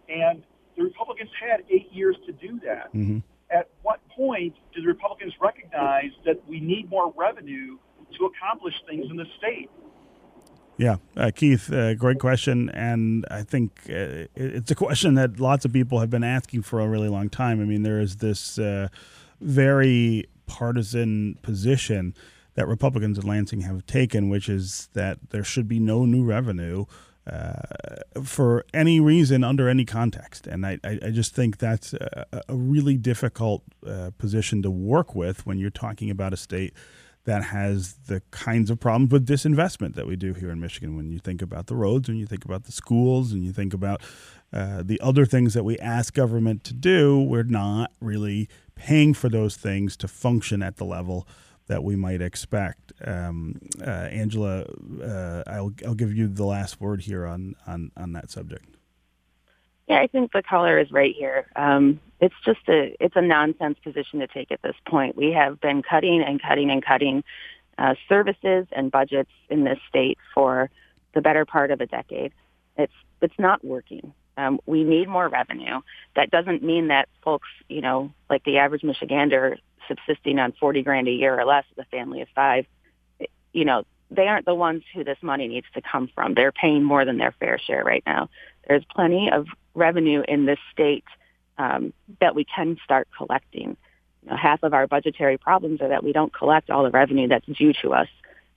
[0.09, 0.43] and
[0.77, 2.93] the Republicans had eight years to do that.
[2.95, 3.19] Mm-hmm.
[3.51, 7.79] At what point do the Republicans recognize that we need more revenue
[8.19, 9.71] to accomplish things in the state?
[10.77, 15.65] Yeah, uh, Keith, uh, great question, and I think uh, it's a question that lots
[15.65, 17.61] of people have been asking for a really long time.
[17.61, 18.89] I mean, there is this uh,
[19.41, 22.15] very partisan position
[22.55, 26.87] that Republicans in Lansing have taken, which is that there should be no new revenue
[27.27, 27.55] uh,
[28.23, 30.47] for any reason under any context.
[30.47, 35.47] And I, I just think that's a, a really difficult uh, position to work with
[35.47, 36.75] when you're talking about a state
[37.25, 40.97] that has the kinds of problems with disinvestment that we do here in Michigan.
[40.97, 43.73] When you think about the roads, when you think about the schools, and you think
[43.73, 44.03] about
[44.53, 49.29] uh, the other things that we ask government to do, we're not really paying for
[49.29, 51.27] those things to function at the level
[51.67, 52.93] that we might expect.
[53.05, 54.67] Um, uh, Angela,
[55.03, 58.74] uh, I'll, I'll give you the last word here on, on, on that subject.
[59.89, 61.47] Yeah, I think the caller is right here.
[61.57, 65.17] Um, it's just a it's a nonsense position to take at this point.
[65.17, 67.23] We have been cutting and cutting and cutting
[67.77, 70.71] uh, services and budgets in this state for
[71.15, 72.33] the better part of a decade.
[72.79, 74.15] It's it's not working.
[74.37, 75.81] Um, we need more revenue.
[76.17, 81.09] That doesn't mean that folks, you know, like the average Michigander subsisting on 40 grand
[81.09, 82.67] a year or less as a family of five,
[83.53, 86.35] you know, they aren't the ones who this money needs to come from.
[86.35, 88.29] They're paying more than their fair share right now.
[88.67, 91.05] There's plenty of revenue in this state
[91.59, 93.77] um, that we can start collecting.
[94.23, 97.29] You know, half of our budgetary problems are that we don't collect all the revenue
[97.29, 98.09] that's due to us.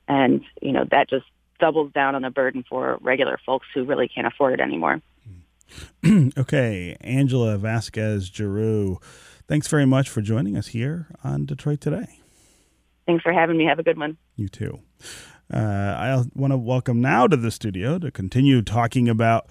[0.07, 1.25] And, you know, that just
[1.59, 5.01] doubles down on the burden for regular folks who really can't afford it anymore.
[6.37, 8.99] okay, Angela Vasquez Giroux,
[9.47, 12.19] thanks very much for joining us here on Detroit Today.
[13.05, 13.65] Thanks for having me.
[13.65, 14.17] Have a good one.
[14.35, 14.79] You too.
[15.53, 19.47] Uh, I want to welcome now to the studio to continue talking about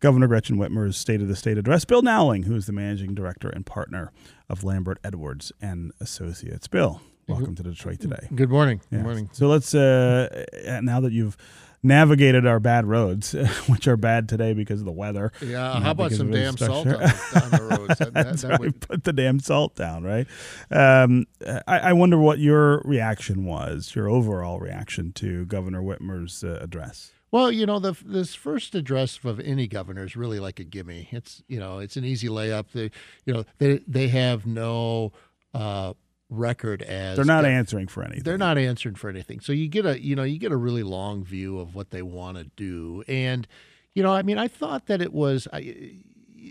[0.00, 3.48] Governor Gretchen Whitmer's State of the State address, Bill Nowling, who is the managing director
[3.48, 4.12] and partner
[4.48, 6.68] of Lambert Edwards and Associates.
[6.68, 8.28] Bill, welcome to Detroit today.
[8.34, 8.80] Good morning.
[8.90, 9.30] Good morning.
[9.32, 10.44] So let's uh,
[10.82, 11.36] now that you've
[11.82, 13.32] navigated our bad roads,
[13.68, 15.32] which are bad today because of the weather.
[15.40, 17.98] Yeah, how about some damn salt on, on, the roads?
[17.98, 18.80] That, that, that would...
[18.80, 20.26] Put the damn salt down, right?
[20.70, 21.26] Um,
[21.66, 27.12] I, I, wonder what your reaction was, your overall reaction to Governor Whitmer's uh, address.
[27.30, 31.08] Well, you know, the, this first address of any governor is really like a gimme.
[31.10, 32.66] It's you know, it's an easy layup.
[32.72, 32.90] They,
[33.24, 35.12] you know, they they have no.
[35.54, 35.94] Uh,
[36.28, 38.24] record as they're not answering for anything.
[38.24, 39.40] They're not answering for anything.
[39.40, 42.02] So you get a you know you get a really long view of what they
[42.02, 43.46] want to do, and
[43.94, 45.46] you know I mean I thought that it was.
[45.52, 45.94] I,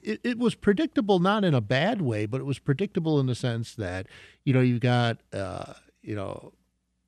[0.04, 3.36] it, it, was predictable, not in a bad way, but it was predictable in the
[3.36, 4.08] sense that
[4.44, 6.52] you know you got uh, you know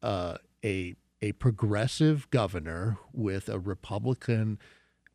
[0.01, 4.59] uh, a a progressive governor with a Republican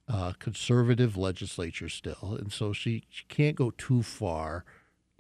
[0.08, 4.64] uh, conservative legislature still, and so she, she can't go too far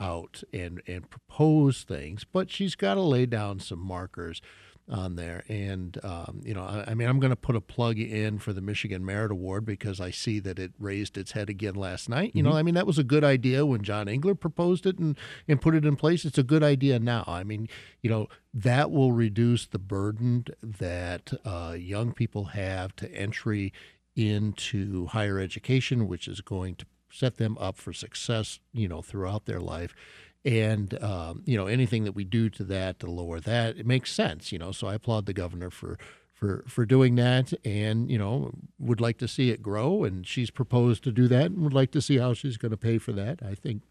[0.00, 4.42] out and and propose things, but she's got to lay down some markers
[4.88, 5.44] on there.
[5.48, 8.52] And um, you know, I, I mean, I'm going to put a plug in for
[8.52, 12.32] the Michigan Merit Award because I see that it raised its head again last night.
[12.34, 12.56] You know, Mhm.
[12.56, 15.16] I mean, that was a good idea when John Engler proposed it and
[15.46, 16.24] and put it in place.
[16.24, 17.24] It's a good idea now.
[17.26, 17.68] I mean,
[18.02, 23.72] you know, that will reduce the burden that uh, young people have to entry
[24.16, 29.46] into higher education, which is going to set them up for success, you know, throughout
[29.46, 29.94] their life.
[30.44, 34.12] And um, you know, anything that we do to that to lower that, it makes
[34.12, 34.72] sense, you know.
[34.72, 35.98] So I applaud the governor for
[36.32, 40.02] for for doing that, and you know, would like to see it grow.
[40.02, 42.76] And she's proposed to do that, and would like to see how she's going to
[42.76, 43.40] pay for that.
[43.42, 43.82] I think,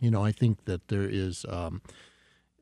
[0.00, 1.44] you know, I think that there is.
[1.48, 1.82] Um,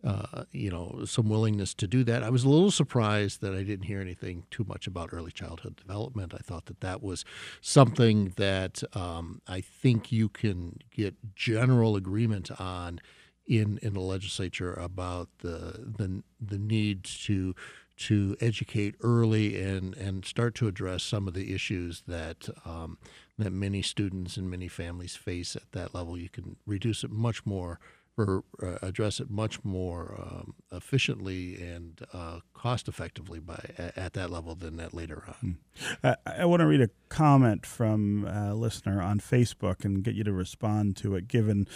[0.05, 2.23] uh, you know, some willingness to do that.
[2.23, 5.77] I was a little surprised that I didn't hear anything too much about early childhood
[5.77, 6.35] development.
[6.35, 7.25] I thought that that was
[7.63, 13.01] something that um, I think you can get general agreement on
[13.47, 17.55] in in the legislature about the the the need to
[17.97, 22.99] to educate early and and start to address some of the issues that um,
[23.39, 26.19] that many students and many families face at that level.
[26.19, 27.79] You can reduce it much more
[28.17, 34.13] or uh, address it much more um, efficiently and uh, cost effectively by at, at
[34.13, 35.59] that level than at later on.
[36.03, 40.25] Uh, I want to read a comment from a listener on Facebook and get you
[40.25, 41.67] to respond to it, given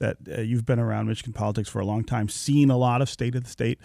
[0.00, 3.08] that uh, you've been around Michigan politics for a long time, seen a lot of
[3.08, 3.78] state of the state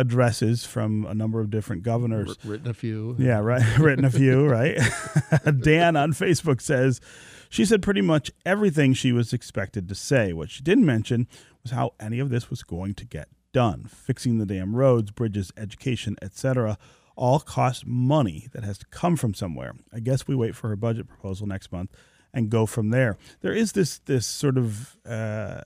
[0.00, 2.36] addresses from a number of different governors.
[2.44, 3.16] Wr- written a few.
[3.18, 3.62] Yeah, right.
[3.78, 4.76] Written a few, right?
[5.60, 7.00] Dan on Facebook says
[7.48, 10.32] she said pretty much everything she was expected to say.
[10.32, 11.28] What she didn't mention
[11.62, 13.84] was how any of this was going to get done.
[13.84, 16.78] Fixing the damn roads, bridges, education, etc.
[17.16, 19.74] all cost money that has to come from somewhere.
[19.92, 21.90] I guess we wait for her budget proposal next month
[22.32, 23.18] and go from there.
[23.40, 25.62] There is this this sort of uh,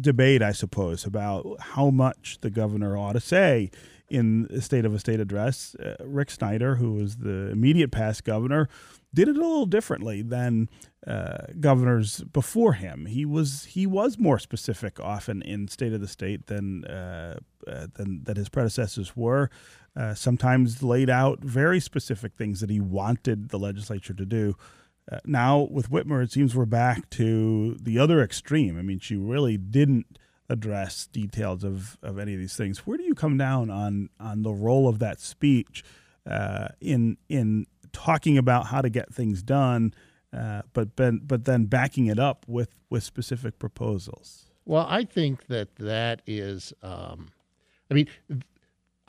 [0.00, 3.70] debate, I suppose, about how much the governor ought to say
[4.08, 5.74] in the State of a State address.
[5.76, 8.68] Uh, Rick Snyder, who was the immediate past governor,
[9.14, 10.68] did it a little differently than
[11.06, 13.06] uh, governors before him.
[13.06, 17.86] He was he was more specific often in State of the State than uh, uh,
[17.94, 19.50] than that his predecessors were.
[19.96, 24.54] Uh, sometimes laid out very specific things that he wanted the legislature to do.
[25.10, 28.78] Uh, now with Whitmer, it seems we're back to the other extreme.
[28.78, 30.18] I mean, she really didn't
[30.48, 32.86] address details of, of any of these things.
[32.86, 35.84] Where do you come down on on the role of that speech
[36.28, 39.94] uh, in in talking about how to get things done,
[40.32, 44.50] uh, but ben, but then backing it up with with specific proposals?
[44.64, 46.72] Well, I think that that is.
[46.82, 47.28] Um,
[47.90, 48.08] I mean,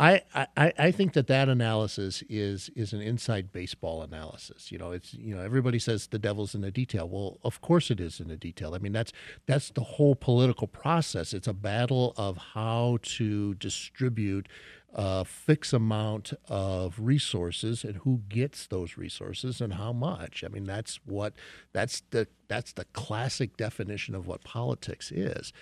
[0.01, 4.71] I, I I think that that analysis is is an inside baseball analysis.
[4.71, 7.07] You know, it's you know everybody says the devil's in the detail.
[7.07, 8.73] Well, of course it is in the detail.
[8.73, 9.11] I mean, that's
[9.45, 11.35] that's the whole political process.
[11.35, 14.49] It's a battle of how to distribute
[14.93, 20.43] a fixed amount of resources and who gets those resources and how much.
[20.43, 21.33] I mean, that's what
[21.73, 25.53] that's the that's the classic definition of what politics is.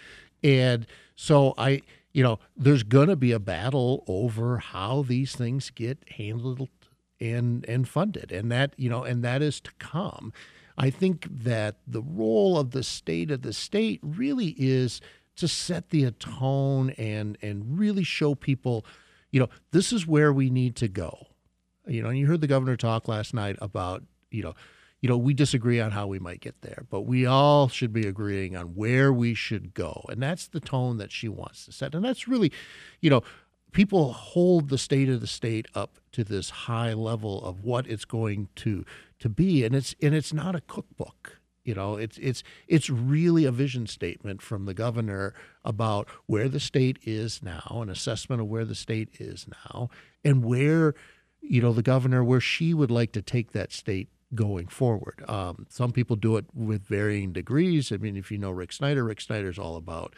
[0.42, 1.82] And so I
[2.14, 6.70] you know, there's going to be a battle over how these things get handled
[7.20, 10.34] and and funded, and that you know, and that is to come.
[10.78, 15.02] I think that the role of the state of the state really is
[15.36, 18.86] to set the tone and and really show people,
[19.32, 21.28] you know, this is where we need to go.
[21.86, 24.56] You know, and you heard the governor talk last night about you know
[25.02, 28.06] you know, we disagree on how we might get there, but we all should be
[28.08, 30.06] agreeing on where we should go.
[30.10, 31.96] And that's the tone that she wants to set.
[31.96, 32.52] And that's really,
[33.00, 33.24] you know,
[33.72, 38.06] people hold the state of the state up to this high level of what it's
[38.06, 38.86] going to
[39.20, 39.64] to be.
[39.64, 41.40] And it's and it's not a cookbook.
[41.64, 45.34] You know, it's it's it's really a vision statement from the governor
[45.64, 49.90] about where the state is now, an assessment of where the state is now,
[50.26, 50.96] and where,
[51.42, 55.24] you know, the governor where she would like to take that state going forward.
[55.28, 57.92] Um, some people do it with varying degrees.
[57.92, 60.16] I mean, if you know Rick Snyder, Rick Snyder's all about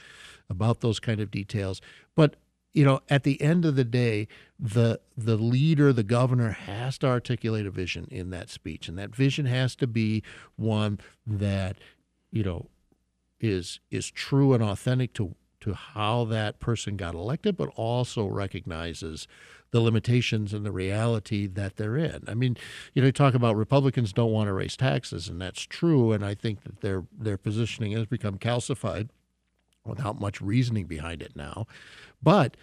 [0.50, 1.82] about those kind of details.
[2.16, 2.36] But
[2.74, 4.28] you know, at the end of the day,
[4.60, 9.16] the the leader, the governor, has to articulate a vision in that speech, and that
[9.16, 10.24] vision has to be
[10.56, 11.78] one that
[12.32, 12.70] you know
[13.40, 19.28] is is true and authentic to to how that person got elected, but also recognizes
[19.72, 22.24] the limitations and the reality that they're in.
[22.28, 22.58] I mean,
[22.94, 26.12] you know, you talk about Republicans don't want to raise taxes, and that's true.
[26.12, 29.10] And I think that their their positioning has become calcified
[29.86, 31.66] without much reasoning behind it now.
[32.22, 32.58] But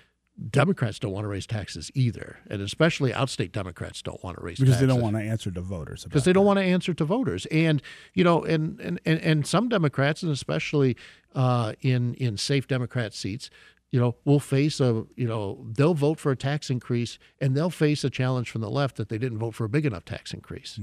[0.50, 4.58] Democrats don't want to raise taxes either, and especially outstate Democrats don't want to raise
[4.58, 4.64] taxes.
[4.64, 4.86] because taxes.
[4.86, 6.04] they don't want to answer to voters.
[6.04, 7.46] because they don't want to answer to voters.
[7.46, 7.82] And
[8.14, 10.96] you know, and and and, and some Democrats, and especially
[11.34, 13.50] uh, in in safe Democrat seats,
[13.90, 17.70] you know, will face a you know they'll vote for a tax increase, and they'll
[17.70, 20.32] face a challenge from the left that they didn't vote for a big enough tax
[20.32, 20.78] increase.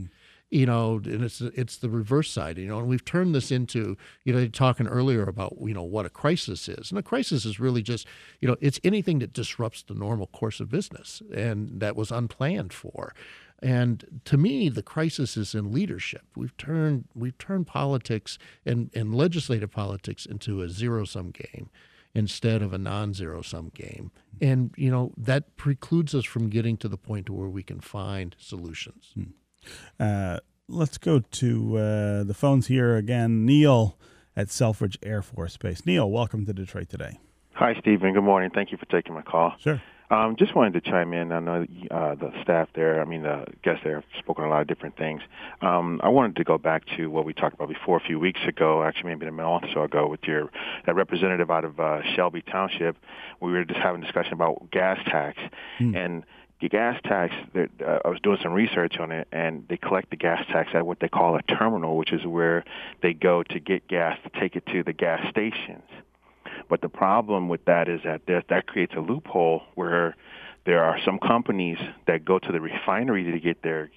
[0.51, 2.57] You know, and it's it's the reverse side.
[2.57, 6.05] You know, and we've turned this into you know talking earlier about you know what
[6.05, 8.07] a crisis is, and a crisis is really just
[8.39, 12.73] you know it's anything that disrupts the normal course of business and that was unplanned
[12.73, 13.13] for.
[13.61, 16.23] And to me, the crisis is in leadership.
[16.35, 21.69] We've turned we've turned politics and, and legislative politics into a zero sum game
[22.13, 24.11] instead of a non zero sum game.
[24.41, 28.35] And you know that precludes us from getting to the point where we can find
[28.37, 29.11] solutions.
[29.13, 29.23] Hmm.
[29.99, 33.45] Uh, let's go to uh, the phones here again.
[33.45, 33.97] Neil
[34.35, 35.85] at Selfridge Air Force Base.
[35.85, 37.19] Neil, welcome to Detroit today.
[37.53, 38.13] Hi, Stephen.
[38.13, 38.51] Good morning.
[38.53, 39.53] Thank you for taking my call.
[39.59, 39.81] Sure.
[40.11, 41.31] Um, just wanted to chime in.
[41.31, 44.61] I know uh, the staff there, I mean, the guests there have spoken a lot
[44.61, 45.21] of different things.
[45.61, 48.41] Um, I wanted to go back to what we talked about before a few weeks
[48.47, 50.51] ago, actually maybe a month or so ago, with your
[50.85, 52.97] that representative out of uh, Shelby Township.
[53.41, 55.39] We were just having a discussion about gas tax.
[55.79, 56.23] And
[56.61, 60.15] the gas tax, uh, I was doing some research on it, and they collect the
[60.15, 62.63] gas tax at what they call a terminal, which is where
[63.01, 65.83] they go to get gas to take it to the gas stations.
[66.69, 70.15] But the problem with that is that there, that creates a loophole where
[70.65, 71.77] there are some companies
[72.07, 73.91] that go to the refinery to get their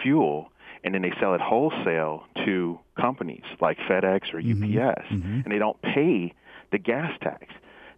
[0.00, 0.50] fuel,
[0.82, 5.80] and then they sell it wholesale to companies like FedEx or UPS, and they don't
[5.82, 6.32] pay
[6.72, 7.46] the gas tax.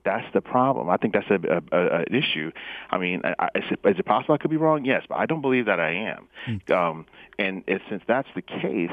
[0.04, 0.88] That's the problem.
[0.90, 2.50] I think that's a, a, a, an issue.
[2.90, 4.84] I mean, I, I- is, it, is it possible I could be wrong?
[4.84, 6.28] Yes, but I don't believe that I am.
[6.72, 7.06] Um,
[7.38, 8.90] and it, since that's the case,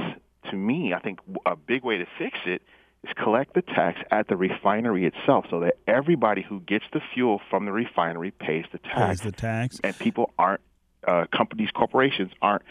[0.49, 2.61] to me, I think a big way to fix it
[3.03, 7.39] is collect the tax at the refinery itself, so that everybody who gets the fuel
[7.49, 9.19] from the refinery pays the tax.
[9.19, 9.79] Pays the tax.
[9.83, 10.61] and people aren't.
[11.05, 12.63] Uh, companies, corporations aren't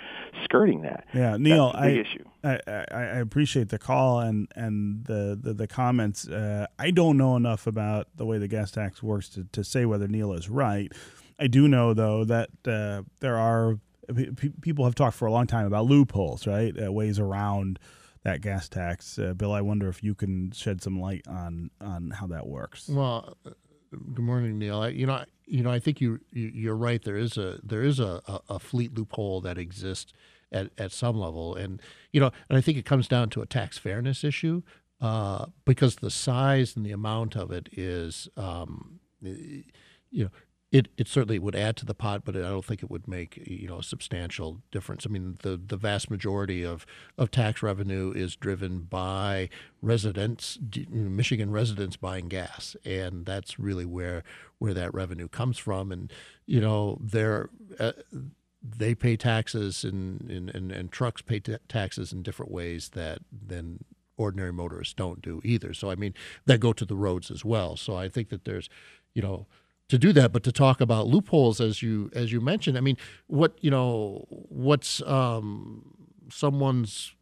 [0.45, 1.07] skirting that.
[1.15, 2.25] Yeah, Neil, That's the big I, issue.
[2.45, 6.29] I, I I appreciate the call and and the the, the comments.
[6.29, 9.87] Uh, I don't know enough about the way the gas tax works to, to say
[9.87, 10.93] whether Neil is right.
[11.39, 13.79] I do know though that uh, there are
[14.15, 16.75] pe- people have talked for a long time about loopholes, right?
[16.85, 17.79] Uh, ways around
[18.25, 19.19] that gas tax.
[19.19, 22.89] Uh, Bill, I wonder if you can shed some light on on how that works.
[22.89, 23.37] Well,
[23.91, 24.81] good morning, Neil.
[24.81, 27.03] I, you know, you know, I think you, you you're right.
[27.03, 30.13] There is a there is a, a, a fleet loophole that exists
[30.53, 31.81] at, at some level, and
[32.13, 34.63] you know, and I think it comes down to a tax fairness issue
[35.01, 39.65] uh, because the size and the amount of it is, um, you
[40.13, 40.31] know.
[40.73, 43.37] It, it certainly would add to the pot, but I don't think it would make
[43.47, 45.07] you know a substantial difference.
[45.07, 46.85] I mean, the, the vast majority of,
[47.17, 49.49] of tax revenue is driven by
[49.81, 50.59] residents,
[50.91, 54.25] Michigan residents buying gas, and that's really where
[54.59, 55.93] where that revenue comes from.
[55.93, 56.13] And
[56.47, 57.49] you know, they're
[57.79, 57.93] uh,
[58.61, 63.21] they pay taxes and and, and, and trucks pay ta taxes in different ways that
[63.31, 63.85] than
[64.17, 65.73] ordinary motorists don't do either.
[65.75, 66.15] So I mean,
[66.47, 67.77] that go to the roads as well.
[67.77, 68.69] So I think that there's,
[69.15, 69.47] you know,
[69.89, 72.97] to do that, but to talk about loopholes as you as you mentioned, I mean,
[73.27, 75.95] what you know, what's um,
[76.31, 77.13] someone's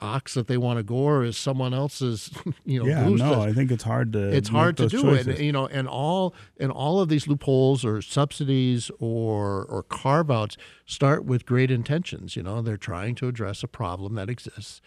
[0.00, 2.28] ox that they want to gore is someone else's,
[2.64, 4.30] you know, yeah, no, that- I think it's hard to.
[4.34, 5.28] it's hard to do choices.
[5.28, 10.28] it you know and all and all of these loopholes or subsidies or or carve
[10.30, 14.80] outs start with great intentions you know they're trying to address a problem that exists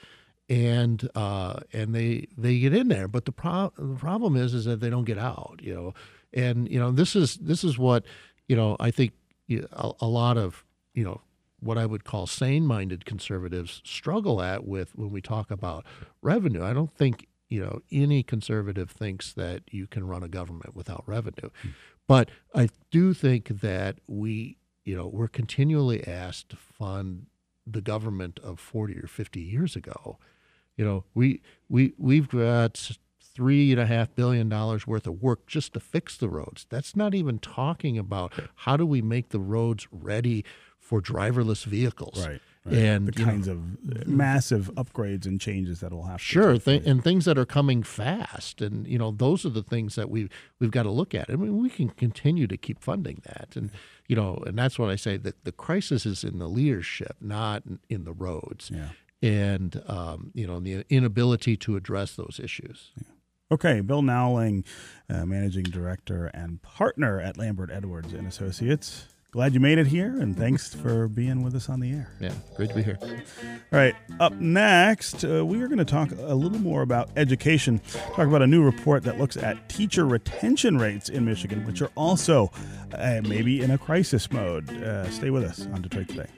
[0.49, 4.66] and uh and they they get in there but the pro- the problem is is
[4.66, 5.93] that they don't get out you know
[6.36, 8.06] and you know this is this is what
[8.48, 9.14] you know i think
[9.50, 10.64] a, a lot of
[10.94, 11.22] you know
[11.60, 15.84] what I would call sane-minded conservatives struggle at with when we talk about
[16.22, 16.64] revenue.
[16.64, 21.04] I don't think you know any conservative thinks that you can run a government without
[21.08, 21.70] revenue, hmm.
[22.08, 27.28] but I do think that we you know we're continually asked to fund
[27.68, 30.20] the government of 40 or 50 years ago.
[30.78, 32.92] You know, we we we've got
[33.36, 36.66] three and a half billion dollars worth of work just to fix the roads.
[36.70, 40.46] That's not even talking about how do we make the roads ready
[40.80, 42.26] for driverless vehicles.
[42.28, 42.40] Right.
[42.64, 42.74] right.
[42.76, 46.58] And the you know, kinds of massive upgrades and changes that will have to Sure,
[46.58, 50.10] th- and things that are coming fast, and you know those are the things that
[50.10, 50.30] we
[50.60, 51.30] we've got to look at.
[51.30, 53.70] I mean, we can continue to keep funding that, and
[54.08, 55.18] you know, and that's what I say.
[55.18, 58.90] that the crisis is in the leadership, not in, the roads, Yeah.
[59.22, 62.92] and um, you know, the inability to address those issues.
[63.52, 64.64] Okay, Bill Nowling,
[65.08, 69.06] uh, managing director and partner at Lambert Edwards and Associates.
[69.30, 72.10] glad you made it here, and thanks for being with us on the air.
[72.20, 72.98] Yeah, great to be here.
[73.04, 73.10] All
[73.72, 77.80] right, up next, uh, we are going to talk a little more about education.
[78.16, 81.91] Talk about a new report that looks at teacher retention rates in Michigan, which are
[81.96, 82.50] also
[82.93, 84.70] uh, maybe in a crisis mode.
[84.72, 86.30] Uh, stay with us on Detroit Today.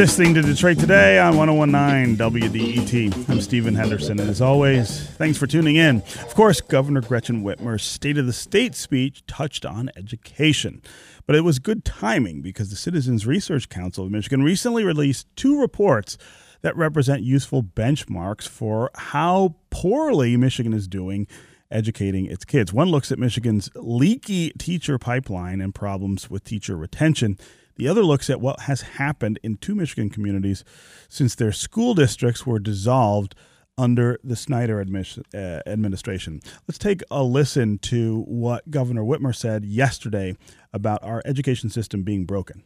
[0.00, 3.28] Listening to Detroit Today on 1019 WDET.
[3.28, 5.96] I'm Stephen Henderson, and as always, thanks for tuning in.
[5.98, 10.80] Of course, Governor Gretchen Whitmer's State of the State speech touched on education,
[11.26, 15.60] but it was good timing because the Citizens Research Council of Michigan recently released two
[15.60, 16.16] reports
[16.62, 21.26] that represent useful benchmarks for how poorly Michigan is doing
[21.70, 22.72] educating its kids.
[22.72, 27.36] One looks at Michigan's leaky teacher pipeline and problems with teacher retention.
[27.80, 30.64] The other looks at what has happened in two Michigan communities
[31.08, 33.34] since their school districts were dissolved
[33.78, 36.42] under the Snyder uh, administration.
[36.68, 40.36] Let's take a listen to what Governor Whitmer said yesterday
[40.74, 42.64] about our education system being broken.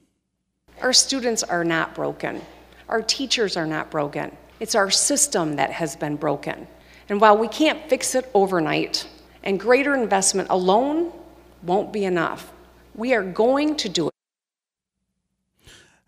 [0.82, 2.42] Our students are not broken.
[2.88, 4.36] Our teachers are not broken.
[4.58, 6.66] It's our system that has been broken.
[7.08, 9.06] And while we can't fix it overnight,
[9.44, 11.12] and greater investment alone
[11.62, 12.52] won't be enough,
[12.96, 14.13] we are going to do it.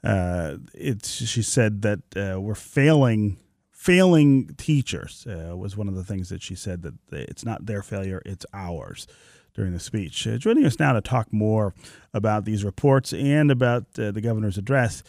[0.06, 3.38] Uh, it's she said that uh, we're failing
[3.72, 7.82] failing teachers uh, was one of the things that she said that it's not their
[7.82, 9.06] failure it's ours
[9.54, 11.74] during the speech uh, joining us now to talk more
[12.14, 15.02] about these reports and about uh, the governor's address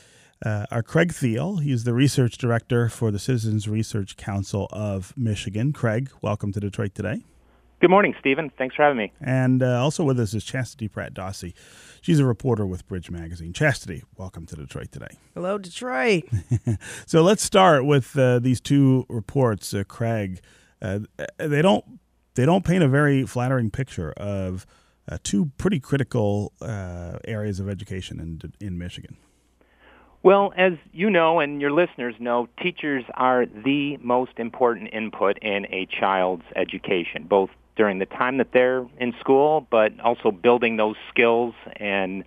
[0.46, 1.58] uh, are Craig Thiel.
[1.58, 5.74] He's the research director for the Citizens Research Council of Michigan.
[5.74, 7.24] Craig, welcome to Detroit today.
[7.82, 8.52] Good morning, Stephen.
[8.56, 9.12] Thanks for having me.
[9.20, 11.56] And also with us is Chastity Pratt Dawsey.
[12.08, 13.52] She's a reporter with Bridge Magazine.
[13.52, 15.18] Chastity, welcome to Detroit today.
[15.34, 16.24] Hello, Detroit.
[17.06, 20.40] so let's start with uh, these two reports, uh, Craig.
[20.82, 21.00] Uh,
[21.36, 21.84] they don't
[22.36, 24.66] they don't paint a very flattering picture of
[25.12, 29.18] uh, two pretty critical uh, areas of education in in Michigan.
[30.24, 35.66] Well, as you know and your listeners know, teachers are the most important input in
[35.74, 40.96] a child's education, both during the time that they're in school, but also building those
[41.10, 42.24] skills and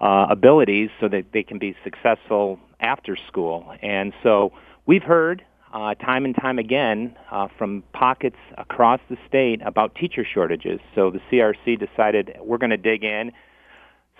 [0.00, 3.74] uh, abilities so that they can be successful after school.
[3.82, 4.52] And so
[4.86, 10.24] we've heard uh, time and time again uh, from pockets across the state about teacher
[10.24, 10.80] shortages.
[10.94, 13.32] So the CRC decided we're going to dig in,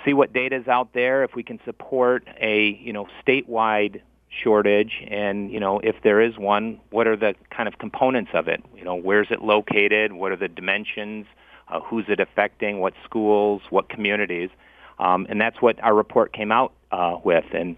[0.04, 4.00] see what data is out there, if we can support a you know statewide
[4.42, 8.48] shortage and you know if there is one what are the kind of components of
[8.48, 8.62] it?
[8.76, 10.12] You know where's it located?
[10.12, 11.26] What are the dimensions?
[11.68, 12.80] Uh, who's it affecting?
[12.80, 13.62] What schools?
[13.70, 14.50] What communities?
[14.98, 17.44] Um, and that's what our report came out uh, with.
[17.52, 17.76] And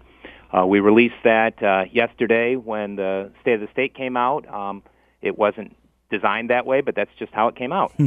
[0.51, 4.47] uh, we released that uh, yesterday when the state of the state came out.
[4.53, 4.83] Um,
[5.21, 5.75] it wasn't
[6.11, 7.91] designed that way but that's just how it came out.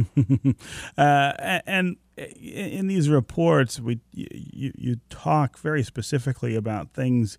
[0.97, 7.37] Uh, and in these reports we you, you talk very specifically about things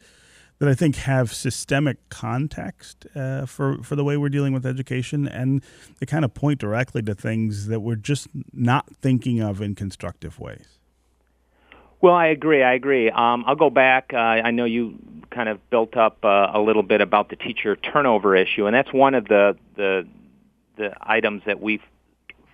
[0.60, 5.26] that I think have systemic context uh, for for the way we're dealing with education,
[5.26, 5.62] and
[5.98, 10.38] they kind of point directly to things that we're just not thinking of in constructive
[10.38, 10.78] ways.
[12.02, 12.62] Well, I agree.
[12.62, 13.10] I agree.
[13.10, 14.12] Um, I'll go back.
[14.12, 14.98] Uh, I know you
[15.30, 18.92] kind of built up uh, a little bit about the teacher turnover issue, and that's
[18.92, 20.06] one of the the
[20.76, 21.82] the items that we've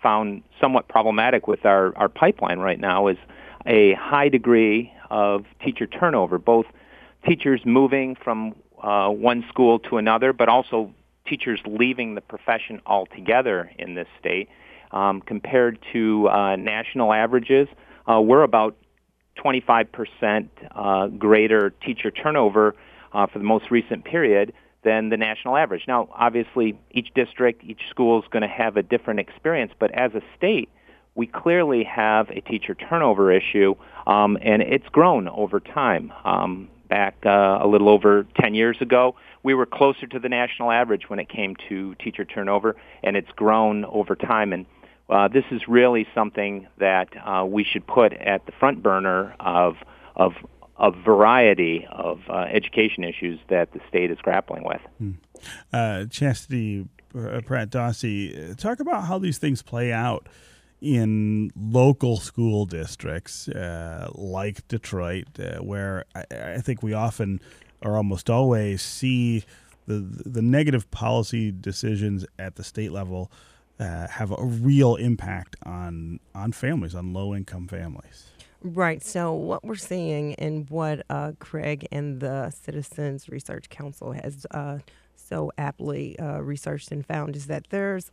[0.00, 3.18] found somewhat problematic with our our pipeline right now is
[3.66, 6.66] a high degree of teacher turnover, both
[7.26, 10.92] teachers moving from uh, one school to another, but also
[11.26, 14.48] teachers leaving the profession altogether in this state.
[14.92, 17.68] Um, compared to uh, national averages,
[18.08, 18.76] uh, we're about
[19.44, 22.74] 25% uh, greater teacher turnover
[23.12, 24.52] uh, for the most recent period
[24.84, 25.82] than the national average.
[25.88, 30.14] Now, obviously, each district, each school is going to have a different experience, but as
[30.14, 30.68] a state,
[31.16, 33.74] we clearly have a teacher turnover issue,
[34.06, 36.12] um, and it's grown over time.
[36.24, 39.16] Um, back uh, a little over 10 years ago.
[39.43, 43.30] We were closer to the national average when it came to teacher turnover, and it's
[43.37, 44.53] grown over time.
[44.53, 44.66] And
[45.09, 49.76] uh, this is really something that uh, we should put at the front burner of
[50.16, 50.32] of
[50.78, 54.80] a variety of uh, education issues that the state is grappling with.
[54.99, 55.12] Hmm.
[55.72, 60.28] Uh, Chastity uh, Pratt Dawsey, talk about how these things play out
[60.95, 67.41] in local school districts uh, like Detroit, uh, where I, I, think we often
[67.82, 69.45] or almost always see
[69.87, 73.30] the the negative policy decisions at the state level
[73.80, 78.30] uh, have a real impact on on families, on low income families.
[78.62, 79.03] Right.
[79.03, 84.78] So, what we're seeing and what uh, Craig and the Citizens Research Council has uh,
[85.14, 88.11] so aptly uh, researched and found is that there's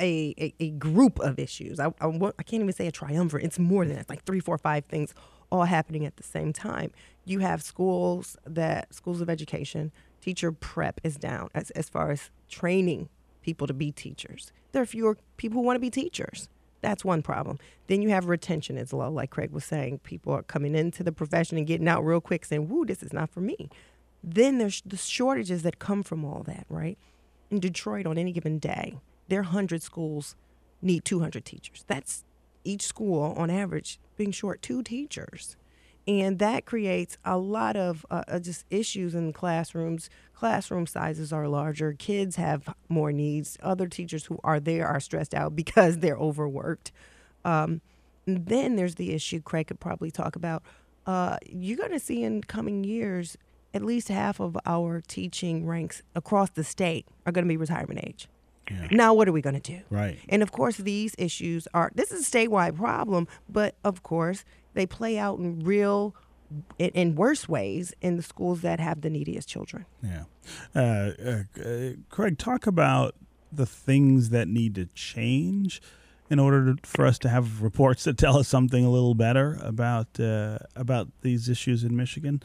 [0.00, 1.78] a, a, a group of issues.
[1.78, 3.44] I, I, I, can't even say a triumvirate.
[3.44, 4.02] It's more than that.
[4.02, 5.14] It's like three, four, five things
[5.50, 6.92] all happening at the same time.
[7.24, 12.30] You have schools that schools of education, teacher prep is down as, as far as
[12.48, 13.08] training
[13.42, 14.52] people to be teachers.
[14.72, 16.48] There are fewer people who want to be teachers.
[16.80, 17.58] That's one problem.
[17.88, 19.98] Then you have retention is low, like Craig was saying.
[19.98, 23.12] People are coming into the profession and getting out real quick saying, woo, this is
[23.12, 23.68] not for me.
[24.22, 26.96] Then there's the shortages that come from all that, right?
[27.50, 28.98] In Detroit, on any given day,
[29.30, 30.36] their 100 schools
[30.82, 31.84] need 200 teachers.
[31.86, 32.24] That's
[32.62, 35.56] each school, on average, being short two teachers
[36.06, 40.08] and that creates a lot of uh, uh, just issues in classrooms.
[40.34, 41.92] Classroom sizes are larger.
[41.92, 43.58] Kids have more needs.
[43.62, 46.90] Other teachers who are there are stressed out because they're overworked.
[47.44, 47.80] Um,
[48.26, 50.62] then there's the issue Craig could probably talk about.
[51.06, 53.36] Uh, you're going to see in coming years,
[53.72, 58.00] at least half of our teaching ranks across the state are going to be retirement
[58.04, 58.28] age.
[58.70, 58.88] Yeah.
[58.90, 59.80] Now, what are we going to do?
[59.90, 60.18] Right.
[60.28, 64.44] And of course, these issues are this is a statewide problem, but of course,
[64.74, 66.14] they play out in real
[66.78, 69.86] in, in, worse ways in the schools that have the neediest children.
[70.02, 70.24] Yeah.
[70.74, 73.14] Uh, uh, uh, Craig, talk about
[73.52, 75.80] the things that need to change
[76.28, 79.58] in order to, for us to have reports that tell us something a little better
[79.62, 82.42] about uh, about these issues in Michigan.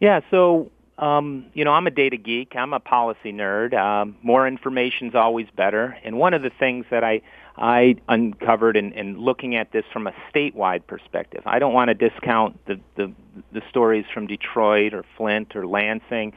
[0.00, 0.20] Yeah.
[0.30, 0.70] So.
[0.98, 2.56] Um, you know, I'm a data geek.
[2.56, 3.74] I'm a policy nerd.
[3.74, 5.96] Um, more information is always better.
[6.04, 7.20] And one of the things that I
[7.58, 11.42] I uncovered in, in looking at this from a statewide perspective.
[11.46, 13.12] I don't want to discount the, the,
[13.52, 16.34] the stories from Detroit or Flint or Lansing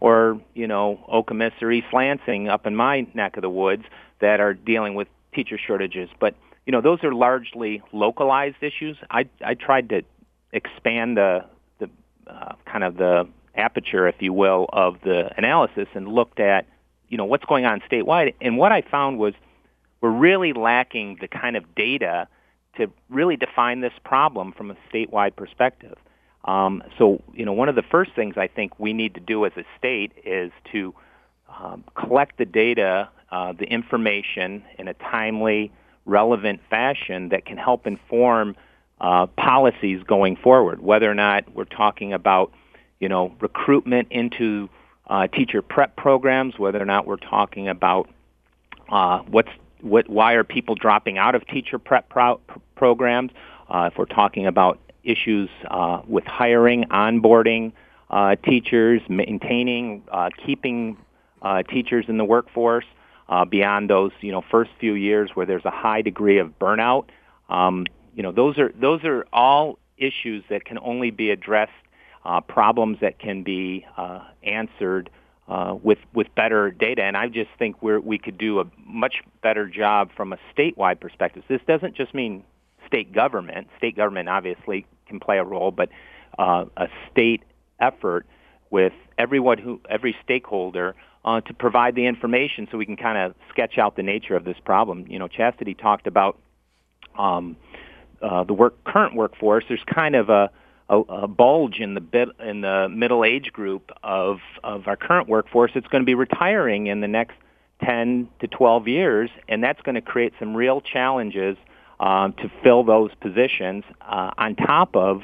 [0.00, 3.84] or, you know, Okemos or East Lansing up in my neck of the woods
[4.20, 6.08] that are dealing with teacher shortages.
[6.18, 6.34] But,
[6.66, 8.96] you know, those are largely localized issues.
[9.10, 10.02] I, I tried to
[10.52, 11.44] expand the,
[11.78, 11.90] the
[12.26, 16.66] uh, kind of the aperture, if you will, of the analysis and looked at,
[17.08, 18.34] you know, what's going on statewide.
[18.40, 19.34] And what I found was
[20.00, 22.28] we're really lacking the kind of data
[22.76, 25.96] to really define this problem from a statewide perspective.
[26.44, 29.46] Um, so, you know, one of the first things I think we need to do
[29.46, 30.94] as a state is to
[31.58, 35.72] um, collect the data, uh, the information in a timely,
[36.04, 38.56] relevant fashion that can help inform
[39.00, 40.82] uh, policies going forward.
[40.82, 42.52] Whether or not we're talking about,
[43.00, 44.68] you know, recruitment into
[45.06, 48.08] uh, teacher prep programs, whether or not we're talking about
[48.88, 52.40] uh, what's what, why are people dropping out of teacher prep pro-
[52.74, 53.30] programs?
[53.68, 57.72] Uh, if we're talking about issues uh, with hiring, onboarding
[58.10, 60.96] uh, teachers, maintaining, uh, keeping
[61.42, 62.86] uh, teachers in the workforce
[63.28, 67.06] uh, beyond those you know first few years where there's a high degree of burnout.
[67.48, 71.72] Um, you know those are those are all issues that can only be addressed,
[72.48, 73.86] problems that can be
[74.42, 75.10] answered
[75.48, 77.02] uh, with with better data.
[77.02, 81.00] And I just think we we could do a much better job from a statewide
[81.00, 81.44] perspective.
[81.48, 82.44] This doesn't just mean
[82.86, 83.68] state government.
[83.78, 85.90] State government obviously can play a role, but
[86.38, 87.42] uh, a state
[87.80, 88.26] effort
[88.70, 90.94] with everyone who every stakeholder
[91.24, 94.44] uh, to provide the information so we can kind of sketch out the nature of
[94.44, 95.06] this problem.
[95.08, 96.38] You know, Chastity talked about
[97.18, 97.56] um,
[98.22, 99.64] uh, the work current workforce.
[99.68, 100.50] There's kind of a
[100.88, 105.28] a, a bulge in the bit, in the middle age group of of our current
[105.28, 107.36] workforce that's going to be retiring in the next
[107.82, 111.56] 10 to 12 years, and that's going to create some real challenges
[112.00, 115.22] um, to fill those positions uh, on top of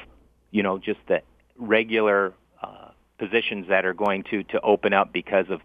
[0.51, 1.23] you know just the
[1.59, 2.33] regular
[2.63, 2.89] uh,
[3.19, 5.61] positions that are going to to open up because of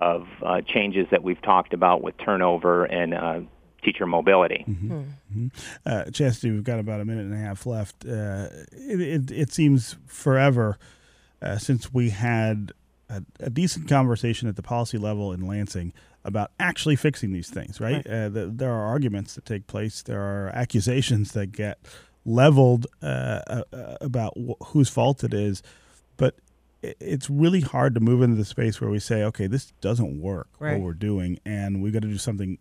[0.00, 3.40] of uh, changes that we've talked about with turnover and uh,
[3.84, 4.64] teacher mobility.
[4.68, 4.92] Mm-hmm.
[4.92, 5.46] Mm-hmm.
[5.86, 8.04] Uh, Chastity, we've got about a minute and a half left.
[8.04, 10.78] Uh, it, it, it, seems forever
[11.42, 12.72] uh, since we had
[13.08, 15.92] a, a, decent conversation at the policy level in Lansing
[16.24, 17.96] about actually fixing these things, right?
[17.96, 18.06] right.
[18.06, 21.78] Uh, the, there are arguments that take place, there are accusations that get
[22.24, 23.62] leveled uh, uh,
[24.00, 25.62] about wh- whose fault it is,
[26.16, 26.36] but
[26.82, 30.48] it's really hard to move into the space where we say, okay, this doesn't work,
[30.58, 30.72] right.
[30.72, 32.58] what we're doing, and we've got to do something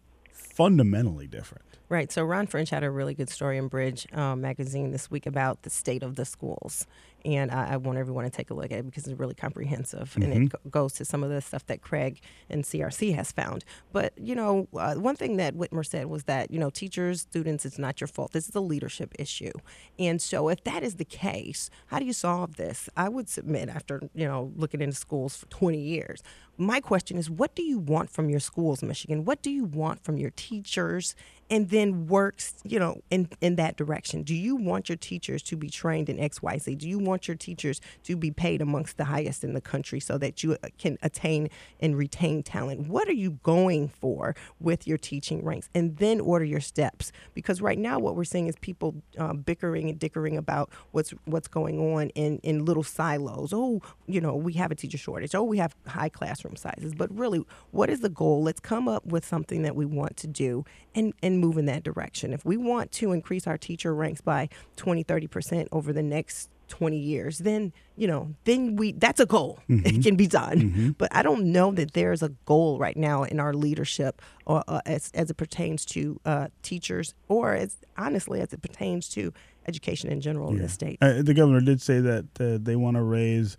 [0.53, 1.63] fundamentally different.
[1.89, 2.11] Right.
[2.11, 5.61] So Ron French had a really good story in Bridge um, magazine this week about
[5.63, 6.87] the state of the schools,
[7.25, 10.09] and I, I, want everyone to take a look at it because it's really comprehensive
[10.11, 10.23] mm-hmm.
[10.23, 10.69] and it mm-hmm.
[10.69, 13.63] goes to some of the stuff that Craig and CRC has found.
[13.91, 17.65] But you know, uh, one thing that Whitmer said was that you know, teachers, students,
[17.65, 18.31] it's not your fault.
[18.31, 19.51] This is a leadership issue,
[19.99, 22.89] and so if that is the case, how do you solve this?
[22.97, 26.23] I would submit after you know looking into schools for 20 years,
[26.57, 29.25] my question is what do you want from your schools, Michigan?
[29.25, 31.15] What do you want from your teachers?
[31.49, 34.23] And then works, you know, in, in that direction.
[34.23, 36.77] Do you want your teachers to be trained in XYZ?
[36.77, 40.17] Do you want your teachers to be paid amongst the highest in the country so
[40.17, 42.87] that you uh, can attain and retain talent?
[42.87, 45.69] What are you going for with your teaching ranks?
[45.75, 47.11] And then order your steps.
[47.33, 51.47] Because right now, what we're seeing is people uh, bickering and dickering about what's what's
[51.47, 53.53] going on in, in little silos.
[53.53, 55.35] Oh, you know, we have a teacher shortage.
[55.35, 56.93] Oh, we have high classroom sizes.
[56.95, 58.43] But really, what is the goal?
[58.43, 60.65] Let's come up with something that we want to do
[60.95, 62.33] and, and move in that direction.
[62.33, 66.97] If we want to increase our teacher ranks by 20, 30% over the next 20
[66.97, 69.59] years then you know then we that's a goal.
[69.69, 69.85] Mm-hmm.
[69.85, 70.95] it can be done.
[70.97, 74.81] But i don't know that there's a goal right now in our leadership or uh,
[74.85, 79.33] as, as it pertains to uh, teachers or as honestly as it pertains to
[79.67, 80.97] education in general in the state.
[81.01, 83.55] Uh, the governor did say that uh, they want to raise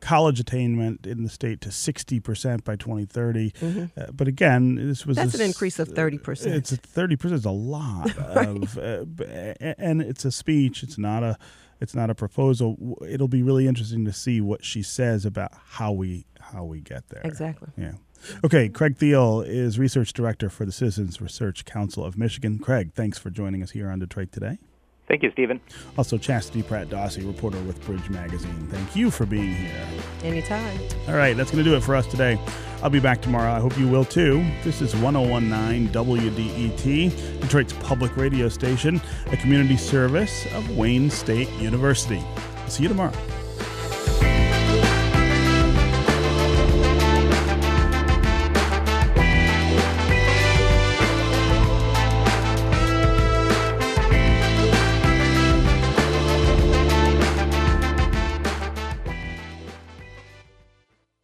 [0.00, 3.50] college attainment in the state to 60% by 2030.
[3.52, 3.90] Mhm.
[3.96, 7.44] Uh, but again, this was that's a an increase of 30% It's a 30% is
[7.44, 9.04] a lot of uh,
[9.78, 11.36] and it's a speech, it's not a
[11.80, 12.98] it's not a proposal.
[13.08, 17.08] It'll be really interesting to see what she says about how we how we get
[17.08, 17.22] there.
[17.24, 17.68] Exactly.
[17.76, 17.92] Yeah.
[18.44, 22.58] Okay, Craig Thiel is research director for the Citizens Research Council of Michigan.
[22.58, 24.58] Craig, thanks for joining us here on Detroit today.
[25.08, 25.60] Thank you, Stephen.
[25.96, 28.68] Also, Chastity Pratt Dawsey, reporter with Bridge Magazine.
[28.70, 29.86] Thank you for being here.
[30.22, 30.78] anytime
[31.08, 32.38] All right, that's going to do it for us today.
[32.82, 33.50] I'll be back tomorrow.
[33.50, 34.44] I hope you will too.
[34.62, 39.00] This is 1019 WDET, Detroit's public radio station,
[39.32, 42.22] a community service of Wayne State University.
[42.68, 43.14] See you tomorrow.